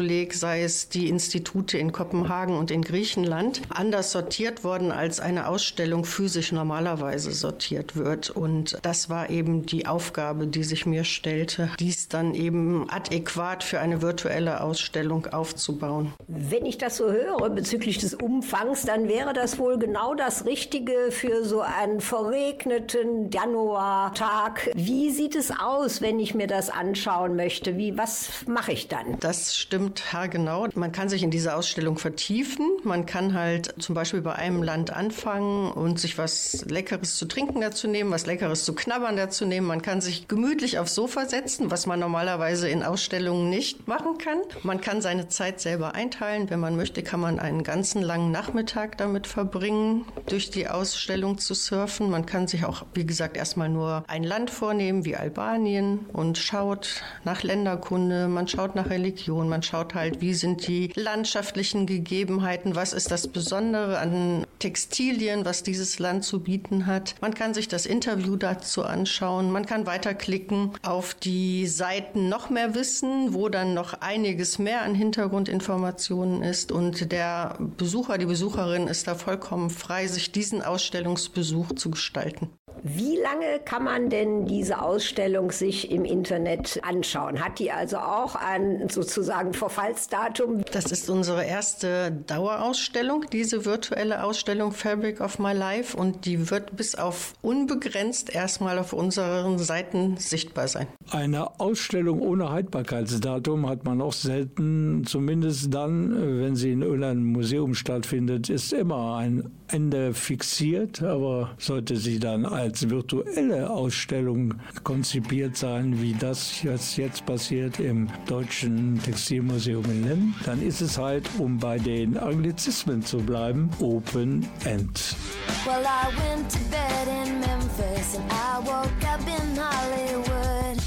Berufskolleg, 0.02 0.34
sei 0.34 0.62
es 0.62 0.88
die 0.88 1.08
Institute 1.08 1.78
in 1.78 1.92
Kopenhagen 1.92 2.56
und 2.56 2.70
in 2.70 2.82
Griechenland, 2.82 3.62
anders 3.68 4.10
sortiert 4.10 4.64
worden, 4.64 4.90
als 4.90 5.20
eine 5.20 5.46
Ausstellung 5.46 6.04
physisch 6.04 6.50
normalerweise 6.50 7.30
sortiert 7.32 7.96
wird. 7.96 8.30
Und 8.30 8.78
das 8.82 9.08
war 9.08 9.30
eben 9.30 9.64
die 9.64 9.86
Aufgabe, 9.86 10.46
die 10.48 10.64
sich 10.64 10.86
mir 10.86 11.04
stellte, 11.04 11.70
dies 11.78 12.08
dann 12.08 12.34
eben 12.34 12.90
adäquat 12.90 13.62
für 13.62 13.78
eine 13.78 14.02
virtuelle 14.02 14.60
Ausstellung 14.60 15.26
aufzubauen. 15.26 16.12
Wenn 16.26 16.66
ich 16.66 16.78
das 16.78 16.96
so 16.96 17.10
höre 17.10 17.50
bezüglich 17.50 17.98
des 17.98 18.14
Umfangs, 18.14 18.82
dann 18.82 19.08
wäre 19.08 19.32
das 19.32 19.58
wohl 19.58 19.78
genau 19.78 20.14
das 20.14 20.46
Richtige 20.46 21.10
für 21.10 21.44
so 21.44 21.60
einen 21.60 22.00
verregneten 22.00 23.30
Januartag. 23.30 24.70
Wie 24.74 25.10
sieht 25.10 25.36
es 25.36 25.52
aus, 25.56 26.00
wenn 26.00 26.18
ich 26.18 26.34
mir 26.34 26.48
das 26.48 26.70
anschauen 26.70 27.36
möchte? 27.36 27.76
Wie, 27.76 27.96
was 27.96 28.30
mache 28.46 28.72
ich 28.72 28.88
dann? 28.88 29.18
Das 29.20 29.54
stimmt 29.56 29.91
haargenau. 30.12 30.68
Man 30.74 30.92
kann 30.92 31.08
sich 31.08 31.22
in 31.22 31.30
diese 31.30 31.54
Ausstellung 31.54 31.98
vertiefen. 31.98 32.66
Man 32.84 33.06
kann 33.06 33.34
halt 33.34 33.74
zum 33.78 33.94
Beispiel 33.94 34.20
bei 34.20 34.34
einem 34.34 34.62
Land 34.62 34.90
anfangen 34.90 35.72
und 35.72 35.98
sich 35.98 36.18
was 36.18 36.64
Leckeres 36.68 37.16
zu 37.16 37.26
trinken 37.26 37.60
dazu 37.60 37.88
nehmen, 37.88 38.10
was 38.10 38.26
Leckeres 38.26 38.64
zu 38.64 38.74
knabbern 38.74 39.16
dazu 39.16 39.44
nehmen. 39.44 39.66
Man 39.66 39.82
kann 39.82 40.00
sich 40.00 40.28
gemütlich 40.28 40.78
aufs 40.78 40.94
Sofa 40.94 41.26
setzen, 41.26 41.70
was 41.70 41.86
man 41.86 42.00
normalerweise 42.00 42.68
in 42.68 42.82
Ausstellungen 42.82 43.50
nicht 43.50 43.88
machen 43.88 44.18
kann. 44.18 44.38
Man 44.62 44.80
kann 44.80 45.02
seine 45.02 45.28
Zeit 45.28 45.60
selber 45.60 45.94
einteilen. 45.94 46.50
Wenn 46.50 46.60
man 46.60 46.76
möchte, 46.76 47.02
kann 47.02 47.20
man 47.20 47.38
einen 47.38 47.64
ganzen 47.64 48.02
langen 48.02 48.30
Nachmittag 48.30 48.98
damit 48.98 49.26
verbringen, 49.26 50.04
durch 50.26 50.50
die 50.50 50.68
Ausstellung 50.68 51.38
zu 51.38 51.54
surfen. 51.54 52.10
Man 52.10 52.26
kann 52.26 52.46
sich 52.46 52.64
auch, 52.64 52.84
wie 52.94 53.06
gesagt, 53.06 53.36
erstmal 53.36 53.68
nur 53.68 54.04
ein 54.06 54.24
Land 54.24 54.50
vornehmen, 54.50 55.04
wie 55.04 55.16
Albanien, 55.16 56.06
und 56.12 56.38
schaut 56.38 57.02
nach 57.24 57.42
Länderkunde, 57.42 58.28
man 58.28 58.46
schaut 58.48 58.74
nach 58.74 58.90
Religion, 58.90 59.48
man 59.48 59.62
schaut 59.62 59.81
halt, 59.94 60.20
wie 60.20 60.34
sind 60.34 60.66
die 60.66 60.92
landschaftlichen 60.94 61.86
Gegebenheiten, 61.86 62.74
was 62.74 62.92
ist 62.92 63.10
das 63.10 63.28
Besondere 63.28 63.98
an 63.98 64.46
Textilien, 64.58 65.44
was 65.44 65.62
dieses 65.62 65.98
Land 65.98 66.24
zu 66.24 66.40
bieten 66.40 66.86
hat. 66.86 67.14
Man 67.20 67.34
kann 67.34 67.54
sich 67.54 67.68
das 67.68 67.86
Interview 67.86 68.36
dazu 68.36 68.84
anschauen, 68.84 69.50
man 69.50 69.66
kann 69.66 69.86
weiterklicken 69.86 70.72
auf 70.82 71.14
die 71.14 71.66
Seiten 71.66 72.28
noch 72.28 72.50
mehr 72.50 72.74
wissen, 72.74 73.34
wo 73.34 73.48
dann 73.48 73.74
noch 73.74 73.94
einiges 74.00 74.58
mehr 74.58 74.82
an 74.82 74.94
Hintergrundinformationen 74.94 76.42
ist 76.42 76.72
und 76.72 77.10
der 77.12 77.56
Besucher, 77.76 78.18
die 78.18 78.26
Besucherin 78.26 78.86
ist 78.86 79.08
da 79.08 79.14
vollkommen 79.14 79.70
frei, 79.70 80.06
sich 80.06 80.32
diesen 80.32 80.62
Ausstellungsbesuch 80.62 81.74
zu 81.74 81.90
gestalten. 81.90 82.50
Wie 82.84 83.16
lange 83.16 83.60
kann 83.64 83.84
man 83.84 84.10
denn 84.10 84.44
diese 84.46 84.82
Ausstellung 84.82 85.52
sich 85.52 85.92
im 85.92 86.04
Internet 86.04 86.80
anschauen? 86.82 87.44
Hat 87.44 87.60
die 87.60 87.70
also 87.70 87.98
auch 87.98 88.34
ein 88.34 88.88
sozusagen 88.88 89.54
Verfallsdatum? 89.62 90.64
Das 90.72 90.86
ist 90.86 91.08
unsere 91.08 91.44
erste 91.44 92.10
Dauerausstellung, 92.26 93.26
diese 93.30 93.64
virtuelle 93.64 94.24
Ausstellung 94.24 94.72
Fabric 94.72 95.20
of 95.20 95.38
My 95.38 95.52
Life 95.52 95.96
und 95.96 96.26
die 96.26 96.50
wird 96.50 96.76
bis 96.76 96.96
auf 96.96 97.34
unbegrenzt 97.42 98.34
erstmal 98.34 98.80
auf 98.80 98.92
unseren 98.92 99.60
Seiten 99.60 100.16
sichtbar 100.16 100.66
sein. 100.66 100.88
Eine 101.12 101.60
Ausstellung 101.60 102.20
ohne 102.20 102.50
Haltbarkeitsdatum 102.50 103.68
hat 103.68 103.84
man 103.84 104.00
auch 104.00 104.12
selten, 104.14 105.04
zumindest 105.06 105.72
dann, 105.72 106.40
wenn 106.40 106.56
sie 106.56 106.72
in 106.72 106.82
irgendeinem 106.82 107.26
Museum 107.26 107.74
stattfindet, 107.74 108.50
ist 108.50 108.72
immer 108.72 109.14
ein 109.14 109.48
Ende 109.72 110.12
fixiert, 110.12 111.02
aber 111.02 111.50
sollte 111.58 111.96
sie 111.96 112.18
dann 112.18 112.44
als 112.44 112.90
virtuelle 112.90 113.70
Ausstellung 113.70 114.54
konzipiert 114.84 115.56
sein, 115.56 116.00
wie 116.00 116.14
das 116.14 116.62
jetzt, 116.62 116.96
jetzt 116.96 117.24
passiert 117.24 117.80
im 117.80 118.08
Deutschen 118.26 119.02
Textilmuseum 119.02 119.84
in 119.86 120.08
Lem, 120.08 120.34
dann 120.44 120.62
ist 120.62 120.80
es 120.82 120.98
halt, 120.98 121.28
um 121.38 121.58
bei 121.58 121.78
den 121.78 122.18
Anglizismen 122.18 123.02
zu 123.02 123.18
bleiben, 123.18 123.70
Open 123.80 124.46
End. 124.64 125.16
Well, 125.64 125.84
I 125.84 126.08
went 126.18 126.50
to 126.50 126.58
bed 126.70 127.08
in 127.08 127.40
Memphis 127.40 128.16
and 128.16 128.30
I 128.30 128.58
woke 128.58 129.04
up 129.08 129.20
in 129.26 129.56
Hollywood. 129.56 130.78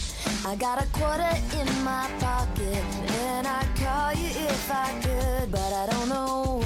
I 0.46 0.56
got 0.58 0.80
a 0.80 0.86
quarter 0.94 1.36
in 1.60 1.84
my 1.84 2.08
pocket 2.20 2.84
and 3.26 3.48
I'd 3.48 3.68
call 3.76 4.14
you 4.14 4.30
if 4.30 4.72
I 4.72 4.92
could, 5.02 5.52
but 5.52 5.74
I 5.74 5.88
don't 5.92 6.10
know 6.10 6.65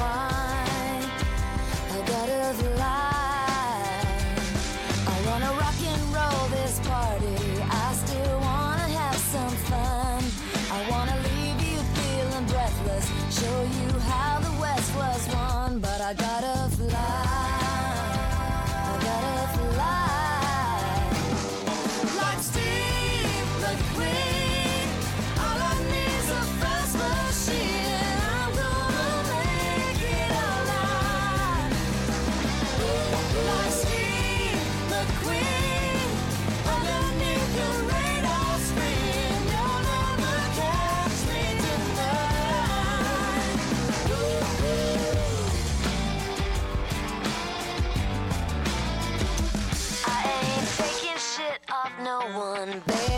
no 52.10 52.18
one. 52.40 53.09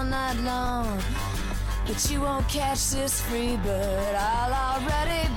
All 0.00 0.06
night 0.06 0.38
long. 0.40 0.98
But 1.86 2.10
you 2.10 2.20
won't 2.22 2.48
catch 2.48 2.90
this 2.90 3.20
free 3.20 3.56
bird, 3.56 4.14
I'll 4.16 4.80
already 4.80 5.28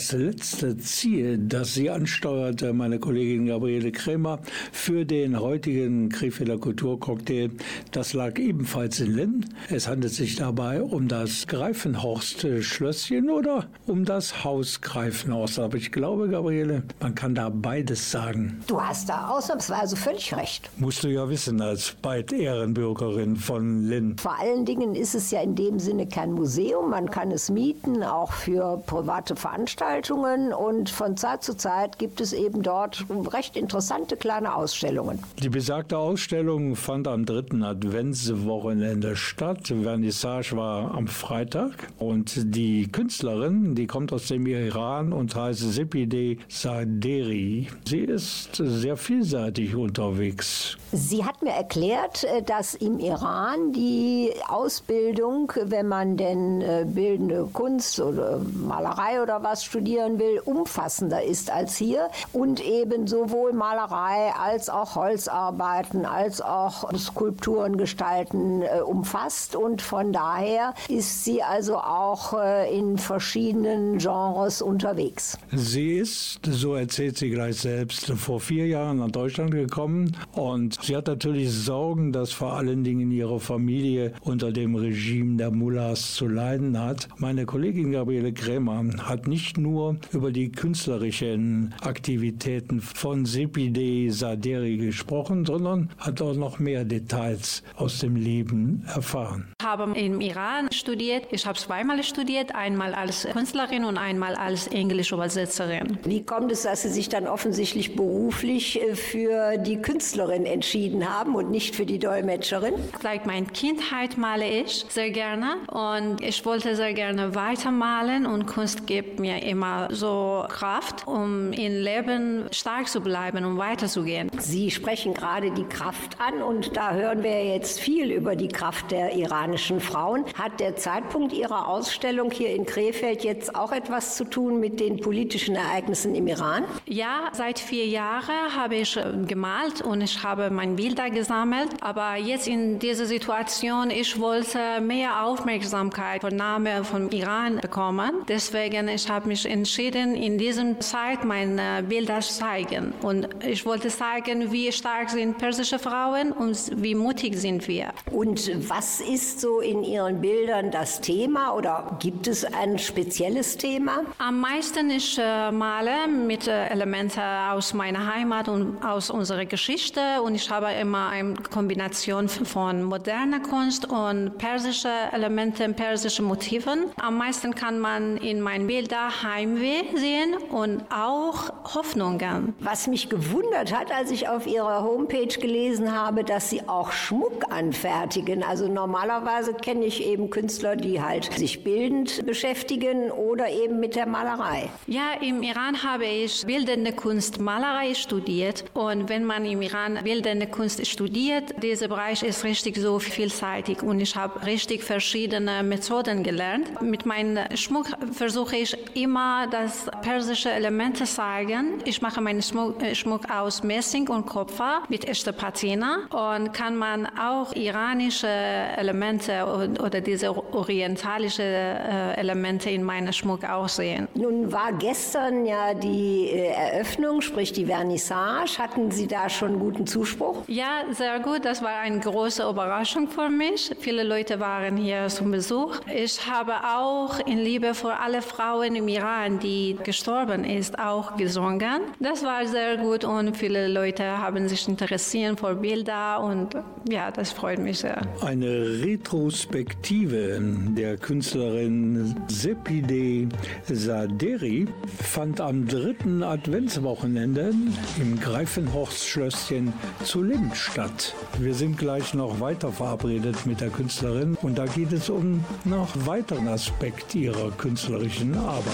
Das 0.00 0.12
letzte 0.12 0.78
Ziel, 0.78 1.36
das 1.36 1.74
sie 1.74 1.90
ansteuerte, 1.90 2.72
meine 2.72 2.98
Kollegin 2.98 3.44
Gabriele 3.44 3.92
Krämer, 3.92 4.40
für 4.72 5.04
den 5.04 5.38
heutigen 5.38 6.08
Krefelder 6.08 6.56
Kulturcocktail, 6.56 7.50
das 7.92 8.12
lag 8.12 8.38
ebenfalls 8.38 9.00
in 9.00 9.14
Linn. 9.14 9.46
Es 9.68 9.88
handelt 9.88 10.12
sich 10.12 10.36
dabei 10.36 10.82
um 10.82 11.08
das 11.08 11.46
Greifenhorst-Schlösschen 11.46 13.30
oder 13.30 13.66
um 13.86 14.04
das 14.04 14.44
Haus 14.44 14.80
Greifenhorst. 14.80 15.58
Aber 15.58 15.76
ich 15.76 15.92
glaube, 15.92 16.28
Gabriele, 16.28 16.82
man 17.00 17.14
kann 17.14 17.34
da 17.34 17.48
beides 17.48 18.10
sagen. 18.10 18.62
Du 18.66 18.80
hast 18.80 19.08
da 19.08 19.28
ausnahmsweise 19.28 19.96
völlig 19.96 20.34
recht. 20.36 20.70
Musst 20.76 21.04
du 21.04 21.08
ja 21.08 21.28
wissen, 21.28 21.60
als 21.60 21.92
beid 22.02 22.32
Ehrenbürgerin 22.32 23.36
von 23.36 23.84
Linn. 23.84 24.16
Vor 24.18 24.38
allen 24.38 24.64
Dingen 24.64 24.94
ist 24.94 25.14
es 25.14 25.30
ja 25.30 25.40
in 25.42 25.54
dem 25.54 25.78
Sinne 25.78 26.06
kein 26.06 26.32
Museum. 26.32 26.90
Man 26.90 27.10
kann 27.10 27.30
es 27.30 27.50
mieten, 27.50 28.02
auch 28.02 28.32
für 28.32 28.82
private 28.86 29.36
Veranstaltungen. 29.36 30.52
Und 30.52 30.90
von 30.90 31.16
Zeit 31.16 31.42
zu 31.42 31.56
Zeit 31.56 31.98
gibt 31.98 32.20
es 32.20 32.32
eben 32.32 32.62
dort 32.62 33.04
recht 33.32 33.56
interessante 33.56 34.16
kleine 34.16 34.54
Ausstellungen. 34.54 35.18
Die 35.42 35.48
besagte 35.48 35.98
Ausstellung 35.98 36.76
fand 36.76 37.08
am 37.08 37.24
dritten 37.24 37.62
Adventswochenende 37.80 39.16
statt. 39.16 39.72
Vernissage 39.82 40.54
war 40.54 40.94
am 40.94 41.06
Freitag 41.06 41.72
und 41.98 42.54
die 42.54 42.90
Künstlerin, 42.92 43.74
die 43.74 43.86
kommt 43.86 44.12
aus 44.12 44.28
dem 44.28 44.46
Iran 44.46 45.14
und 45.14 45.34
heißt 45.34 45.60
Sepide 45.60 46.36
Saderi. 46.48 47.68
Sie 47.86 48.00
ist 48.00 48.56
sehr 48.56 48.98
vielseitig 48.98 49.74
unterwegs. 49.74 50.76
Sie 50.92 51.24
hat 51.24 51.40
mir 51.42 51.52
erklärt, 51.52 52.24
äh, 52.24 52.42
dass 52.42 52.74
im 52.74 52.98
Iran 52.98 53.72
die 53.72 54.32
Ausbildung, 54.48 55.52
wenn 55.64 55.88
man 55.88 56.16
denn 56.16 56.60
äh, 56.60 56.84
bildende 56.86 57.48
Kunst 57.52 57.98
oder 57.98 58.40
Malerei 58.40 59.22
oder 59.22 59.42
was 59.42 59.64
studieren 59.64 60.18
will, 60.18 60.40
umfassender 60.44 61.22
ist 61.22 61.50
als 61.50 61.76
hier 61.76 62.08
und 62.32 62.60
eben 62.62 63.06
sowohl 63.06 63.52
Malerei 63.52 64.32
als 64.38 64.68
auch 64.68 64.96
Holzarbeiten 64.96 66.04
als 66.04 66.42
auch 66.42 66.92
Skulpturen 66.98 67.69
gestalten 67.76 68.62
äh, 68.62 68.80
umfasst 68.80 69.56
und 69.56 69.82
von 69.82 70.12
daher 70.12 70.74
ist 70.88 71.24
sie 71.24 71.42
also 71.42 71.76
auch 71.76 72.34
äh, 72.34 72.76
in 72.76 72.98
verschiedenen 72.98 73.98
Genres 73.98 74.62
unterwegs. 74.62 75.38
Sie 75.52 75.92
ist, 75.92 76.40
so 76.44 76.74
erzählt 76.74 77.18
sie 77.18 77.30
gleich 77.30 77.56
selbst, 77.56 78.06
vor 78.12 78.40
vier 78.40 78.66
Jahren 78.66 78.98
nach 78.98 79.10
Deutschland 79.10 79.50
gekommen 79.50 80.16
und 80.32 80.78
sie 80.82 80.96
hat 80.96 81.06
natürlich 81.06 81.50
Sorgen, 81.52 82.12
dass 82.12 82.32
vor 82.32 82.54
allen 82.54 82.84
Dingen 82.84 83.10
ihre 83.10 83.40
Familie 83.40 84.12
unter 84.22 84.52
dem 84.52 84.74
Regime 84.74 85.36
der 85.36 85.50
Mullahs 85.50 86.14
zu 86.14 86.26
leiden 86.26 86.78
hat. 86.78 87.08
Meine 87.18 87.46
Kollegin 87.46 87.92
Gabriele 87.92 88.32
Krämer 88.32 88.84
hat 89.02 89.26
nicht 89.26 89.58
nur 89.58 89.96
über 90.12 90.30
die 90.32 90.50
künstlerischen 90.50 91.74
Aktivitäten 91.80 92.80
von 92.80 93.26
Sepide 93.26 94.10
Saderi 94.12 94.76
gesprochen, 94.76 95.44
sondern 95.44 95.90
hat 95.98 96.20
auch 96.22 96.34
noch 96.34 96.58
mehr 96.58 96.84
Details 96.84 97.59
aus 97.76 97.98
dem 97.98 98.16
Leben 98.16 98.84
erfahren. 98.94 99.52
Ich 99.60 99.66
habe 99.66 99.92
im 99.98 100.20
Iran 100.20 100.70
studiert. 100.72 101.26
Ich 101.30 101.46
habe 101.46 101.58
zweimal 101.58 102.02
studiert, 102.02 102.54
einmal 102.54 102.94
als 102.94 103.26
Künstlerin 103.32 103.84
und 103.84 103.98
einmal 103.98 104.34
als 104.34 104.66
Englischübersetzerin. 104.68 105.98
Wie 106.04 106.24
kommt 106.24 106.52
es, 106.52 106.62
dass 106.62 106.82
Sie 106.82 106.88
sich 106.88 107.08
dann 107.08 107.26
offensichtlich 107.26 107.96
beruflich 107.96 108.80
äh, 108.80 108.94
für 108.94 109.58
die 109.58 109.80
Künstlerin 109.80 110.46
entschieden 110.46 111.08
haben 111.08 111.34
und 111.34 111.50
nicht 111.50 111.74
für 111.74 111.86
die 111.86 111.98
Dolmetscherin? 111.98 112.74
Seit 113.02 113.26
meiner 113.26 113.46
Kindheit 113.46 114.18
male 114.18 114.48
ich 114.48 114.86
sehr 114.88 115.10
gerne 115.10 115.56
und 115.68 116.20
ich 116.22 116.44
wollte 116.44 116.76
sehr 116.76 116.94
gerne 116.94 117.34
weitermalen 117.34 118.26
und 118.26 118.46
Kunst 118.46 118.86
gibt 118.86 119.20
mir 119.20 119.42
immer 119.42 119.88
so 119.90 120.44
Kraft, 120.48 121.06
um 121.06 121.52
im 121.52 121.82
Leben 121.82 122.46
stark 122.52 122.88
zu 122.88 123.00
bleiben 123.00 123.44
und 123.44 123.58
weiterzugehen. 123.58 124.30
Sie 124.38 124.70
sprechen 124.70 125.14
gerade 125.14 125.50
die 125.50 125.64
Kraft 125.64 126.16
an 126.20 126.42
und 126.42 126.76
da 126.76 126.92
hören 126.92 127.22
wir 127.22 127.30
jetzt 127.52 127.80
viel 127.80 128.10
über 128.10 128.36
die 128.36 128.48
Kraft 128.48 128.90
der 128.90 129.14
iranischen 129.14 129.80
Frauen. 129.80 130.24
Hat 130.34 130.60
der 130.60 130.76
Zeitpunkt 130.76 131.32
Ihrer 131.32 131.68
Ausstellung 131.68 132.30
hier 132.30 132.54
in 132.54 132.66
Krefeld 132.66 133.24
jetzt 133.24 133.54
auch 133.54 133.72
etwas 133.72 134.16
zu 134.16 134.24
tun 134.24 134.60
mit 134.60 134.80
den 134.80 135.00
politischen 135.00 135.56
Ereignissen 135.56 136.14
im 136.14 136.26
Iran? 136.26 136.64
Ja, 136.86 137.30
seit 137.32 137.58
vier 137.58 137.86
Jahren 137.86 138.54
habe 138.56 138.76
ich 138.76 138.96
äh, 138.96 139.04
gemalt 139.26 139.82
und 139.82 140.00
ich 140.00 140.22
habe 140.22 140.50
meine 140.50 140.74
Bilder 140.74 141.10
gesammelt. 141.10 141.68
Aber 141.80 142.16
jetzt 142.16 142.48
in 142.48 142.78
dieser 142.78 143.06
Situation, 143.06 143.90
ich 143.90 144.18
wollte 144.18 144.80
mehr 144.80 145.24
Aufmerksamkeit 145.24 146.20
von 146.20 146.36
Name 146.36 146.84
vom 146.84 147.10
Iran 147.10 147.58
bekommen. 147.58 148.10
Deswegen 148.28 148.88
ich 148.88 149.08
habe 149.08 149.28
mich 149.28 149.46
entschieden, 149.46 150.14
in 150.14 150.38
dieser 150.38 150.78
Zeit 150.80 151.24
meine 151.24 151.82
Bilder 151.82 152.20
zu 152.20 152.34
zeigen. 152.34 152.92
Und 153.02 153.28
ich 153.44 153.64
wollte 153.64 153.88
zeigen, 153.88 154.52
wie 154.52 154.70
stark 154.72 155.10
sind 155.10 155.38
persische 155.38 155.78
Frauen 155.78 156.32
und 156.32 156.56
wie 156.76 156.94
mutig 156.94 157.36
sind 157.40 157.66
wir. 157.68 157.92
Und 158.10 158.50
was 158.68 159.00
ist 159.00 159.40
so 159.40 159.60
in 159.60 159.82
Ihren 159.82 160.20
Bildern 160.20 160.70
das 160.70 161.00
Thema 161.00 161.54
oder 161.54 161.96
gibt 162.00 162.26
es 162.26 162.44
ein 162.44 162.78
spezielles 162.78 163.56
Thema? 163.56 164.00
Am 164.18 164.40
meisten 164.40 164.90
ich 164.90 165.18
äh, 165.18 165.50
male 165.50 166.06
mit 166.08 166.46
äh, 166.46 166.66
Elementen 166.66 167.20
aus 167.20 167.74
meiner 167.74 168.12
Heimat 168.14 168.48
und 168.48 168.82
aus 168.84 169.10
unserer 169.10 169.46
Geschichte 169.46 170.00
und 170.24 170.34
ich 170.34 170.50
habe 170.50 170.72
immer 170.80 171.08
eine 171.08 171.34
Kombination 171.34 172.28
von 172.28 172.82
moderner 172.82 173.40
Kunst 173.40 173.88
und 173.88 174.38
persische 174.38 174.90
Elementen, 175.12 175.74
persische 175.74 176.22
Motiven. 176.22 176.86
Am 177.00 177.16
meisten 177.16 177.54
kann 177.54 177.78
man 177.78 178.16
in 178.18 178.40
meinen 178.40 178.66
Bildern 178.66 179.10
Heimweh 179.22 179.82
sehen 179.94 180.34
und 180.50 180.82
auch 180.90 181.52
Hoffnungen. 181.74 182.54
Was 182.60 182.86
mich 182.86 183.08
gewundert 183.08 183.74
hat, 183.76 183.92
als 183.92 184.10
ich 184.10 184.28
auf 184.28 184.46
Ihrer 184.46 184.82
Homepage 184.82 185.26
gelesen 185.40 185.94
habe, 185.94 186.24
dass 186.24 186.50
Sie 186.50 186.68
auch 186.68 186.92
Schmuck 186.92 187.29
anfertigen. 187.50 188.42
Also 188.42 188.68
normalerweise 188.68 189.54
kenne 189.54 189.84
ich 189.84 190.04
eben 190.04 190.30
Künstler, 190.30 190.76
die 190.76 191.00
halt 191.00 191.32
sich 191.32 191.64
bildend 191.64 192.24
beschäftigen 192.26 193.10
oder 193.10 193.48
eben 193.48 193.80
mit 193.80 193.96
der 193.96 194.06
Malerei. 194.06 194.68
Ja, 194.86 195.12
im 195.20 195.42
Iran 195.42 195.82
habe 195.82 196.06
ich 196.06 196.44
bildende 196.46 196.92
Kunst, 196.92 197.40
Malerei 197.40 197.94
studiert. 197.94 198.64
Und 198.74 199.08
wenn 199.08 199.24
man 199.24 199.44
im 199.44 199.62
Iran 199.62 199.98
bildende 200.02 200.46
Kunst 200.46 200.84
studiert, 200.86 201.54
dieser 201.62 201.88
Bereich 201.88 202.22
ist 202.22 202.44
richtig 202.44 202.76
so 202.76 202.98
vielseitig 202.98 203.82
und 203.82 204.00
ich 204.00 204.16
habe 204.16 204.44
richtig 204.46 204.84
verschiedene 204.84 205.62
Methoden 205.62 206.22
gelernt. 206.22 206.80
Mit 206.82 207.06
meinem 207.06 207.38
Schmuck 207.56 207.86
versuche 208.12 208.56
ich 208.56 208.76
immer 208.94 209.46
das 209.48 209.88
persische 210.02 210.50
Elemente 210.50 211.04
zeigen. 211.04 211.78
Ich 211.84 212.02
mache 212.02 212.20
meinen 212.20 212.42
Schmuck, 212.42 212.82
äh, 212.82 212.94
aus 213.32 213.62
Messing 213.62 214.08
und 214.08 214.26
Kupfer 214.26 214.82
mit 214.88 215.06
echter 215.06 215.32
Patina 215.32 216.00
und 216.10 216.52
kann 216.52 216.76
man 216.76 217.06
auch 217.20 217.54
iranische 217.54 218.28
Elemente 218.28 219.44
oder 219.82 220.00
diese 220.00 220.34
orientalische 220.54 221.42
äh, 221.42 222.18
Elemente 222.18 222.70
in 222.70 222.82
meinem 222.82 223.12
Schmuck 223.12 223.44
auch 223.44 223.68
sehen. 223.68 224.08
Nun 224.14 224.50
war 224.52 224.72
gestern 224.72 225.44
ja 225.44 225.74
die 225.74 226.28
äh, 226.30 226.52
Eröffnung, 226.52 227.20
sprich 227.20 227.52
die 227.52 227.66
Vernissage. 227.66 228.58
Hatten 228.58 228.90
Sie 228.90 229.06
da 229.06 229.28
schon 229.28 229.58
guten 229.58 229.86
Zuspruch? 229.86 230.42
Ja, 230.46 230.84
sehr 230.90 231.20
gut. 231.20 231.44
Das 231.44 231.62
war 231.62 231.80
eine 231.80 232.00
große 232.00 232.48
Überraschung 232.48 233.08
für 233.08 233.28
mich. 233.28 233.70
Viele 233.80 234.02
Leute 234.02 234.40
waren 234.40 234.76
hier 234.76 235.08
zum 235.08 235.30
Besuch. 235.30 235.76
Ich 235.94 236.26
habe 236.26 236.54
auch 236.76 237.18
in 237.26 237.38
Liebe 237.38 237.74
für 237.74 237.94
alle 237.94 238.22
Frauen 238.22 238.76
im 238.76 238.88
Iran, 238.88 239.38
die 239.38 239.76
gestorben 239.84 240.44
ist, 240.44 240.78
auch 240.78 241.16
gesungen. 241.16 241.82
Das 241.98 242.24
war 242.24 242.46
sehr 242.46 242.76
gut 242.76 243.04
und 243.04 243.36
viele 243.36 243.68
Leute 243.68 244.04
haben 244.04 244.48
sich 244.48 244.66
interessiert 244.68 245.40
für 245.40 245.54
Bilder 245.54 246.20
und 246.20 246.54
ja, 246.88 246.99
das 247.10 247.32
freut 247.32 247.58
mich 247.58 247.78
sehr. 247.78 248.02
Eine 248.20 248.82
Retrospektive 248.82 250.40
der 250.76 250.96
Künstlerin 250.96 252.16
Sepide 252.28 253.28
Saderi 253.68 254.66
fand 255.02 255.40
am 255.40 255.66
dritten 255.66 256.22
Adventswochenende 256.22 257.54
im 258.00 258.18
Greifenhorstschlösschen 258.20 259.72
zu 260.04 260.22
Lind 260.22 260.56
statt. 260.56 261.14
Wir 261.38 261.54
sind 261.54 261.78
gleich 261.78 262.12
noch 262.12 262.40
weiter 262.40 262.72
verabredet 262.72 263.46
mit 263.46 263.60
der 263.60 263.70
Künstlerin 263.70 264.36
und 264.42 264.58
da 264.58 264.66
geht 264.66 264.92
es 264.92 265.08
um 265.08 265.44
noch 265.64 265.88
weiteren 266.06 266.48
Aspekt 266.48 267.14
ihrer 267.14 267.50
künstlerischen 267.52 268.36
Arbeit. 268.36 268.64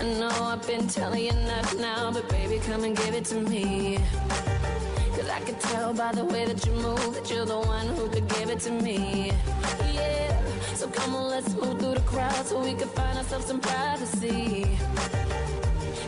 I 0.00 0.18
know 0.18 0.28
I've 0.28 0.66
been 0.66 0.88
telling 0.88 1.24
you 1.24 1.30
enough 1.30 1.74
now, 1.78 2.10
but 2.12 2.26
baby, 2.28 2.60
come 2.66 2.84
and 2.84 2.96
give 2.96 3.14
it 3.14 3.24
to 3.28 3.40
me. 3.48 3.98
I 5.32 5.40
can 5.40 5.54
tell 5.56 5.94
by 5.94 6.12
the 6.12 6.24
way 6.24 6.44
that 6.44 6.66
you 6.66 6.72
move 6.72 7.14
that 7.14 7.30
you're 7.30 7.46
the 7.46 7.60
one 7.60 7.86
who 7.88 8.08
could 8.08 8.28
give 8.28 8.50
it 8.50 8.60
to 8.60 8.70
me. 8.70 9.32
Yeah, 9.94 10.74
so 10.74 10.88
come 10.88 11.14
on, 11.14 11.30
let's 11.30 11.54
move 11.54 11.78
through 11.78 11.94
the 11.94 12.00
crowd 12.00 12.46
so 12.46 12.60
we 12.60 12.74
can 12.74 12.88
find 12.88 13.16
ourselves 13.16 13.46
some 13.46 13.60
privacy. 13.60 14.64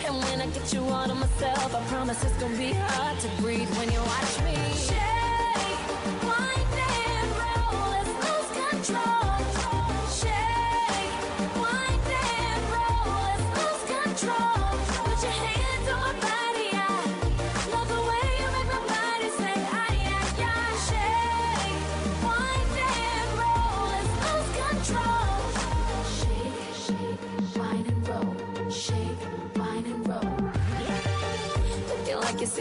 And 0.06 0.14
when 0.24 0.40
I 0.40 0.46
get 0.46 0.72
you 0.72 0.82
all 0.84 1.06
to 1.06 1.14
myself, 1.14 1.74
I 1.74 1.80
promise 1.86 2.22
it's 2.24 2.36
gonna 2.38 2.56
be 2.58 2.72
hard 2.72 3.18
to 3.20 3.28
breathe 3.42 3.70
when 3.78 3.90
you 3.92 4.00
watch 4.00 4.34
me. 4.46 4.56
Shake, 4.86 5.88
wind 6.28 6.74
and 6.90 7.30
roll, 7.40 7.90
let's 7.94 8.14
lose 8.24 8.50
control. 8.70 9.21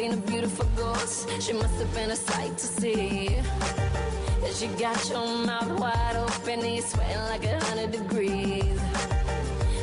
Seen 0.01 0.13
a 0.13 0.17
beautiful 0.17 0.65
ghost. 0.75 1.29
She 1.39 1.53
must 1.53 1.75
have 1.79 1.93
been 1.93 2.09
a 2.09 2.15
sight 2.15 2.57
to 2.57 2.65
see. 2.65 3.37
Cause 4.41 4.59
she 4.59 4.67
got 4.85 4.97
your 5.09 5.27
mouth 5.45 5.79
wide 5.79 6.15
open 6.15 6.59
and 6.65 6.73
you're 6.73 6.81
sweating 6.81 7.23
like 7.31 7.45
a 7.45 7.63
hundred 7.65 7.91
degrees. 7.91 8.81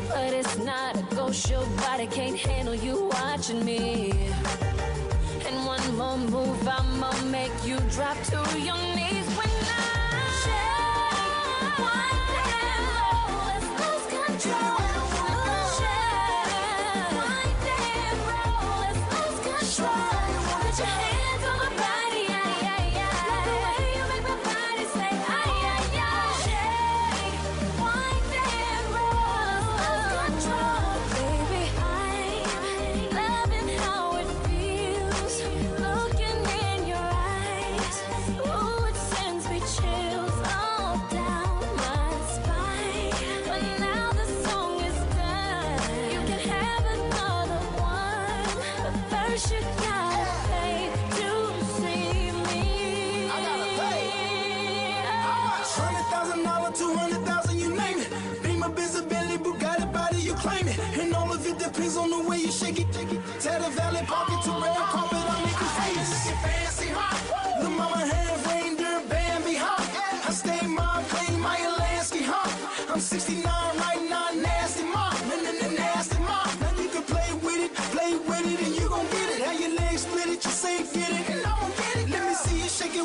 But 0.09 0.33
it's 0.33 0.59
not 0.59 0.97
a 0.97 1.05
ghost, 1.15 1.49
your 1.49 1.65
body 1.87 2.09
can't 2.09 2.37
handle 2.37 2.75
you 2.75 2.97
watching 3.13 3.65
me. 3.65 4.11
And 5.47 5.57
one 5.75 5.87
more 5.97 6.19
move, 6.19 6.67
I'ma 6.67 7.13
make 7.37 7.55
you 7.65 7.79
drop 7.97 8.17
to 8.33 8.41
your 8.59 8.77
knees 8.95 8.98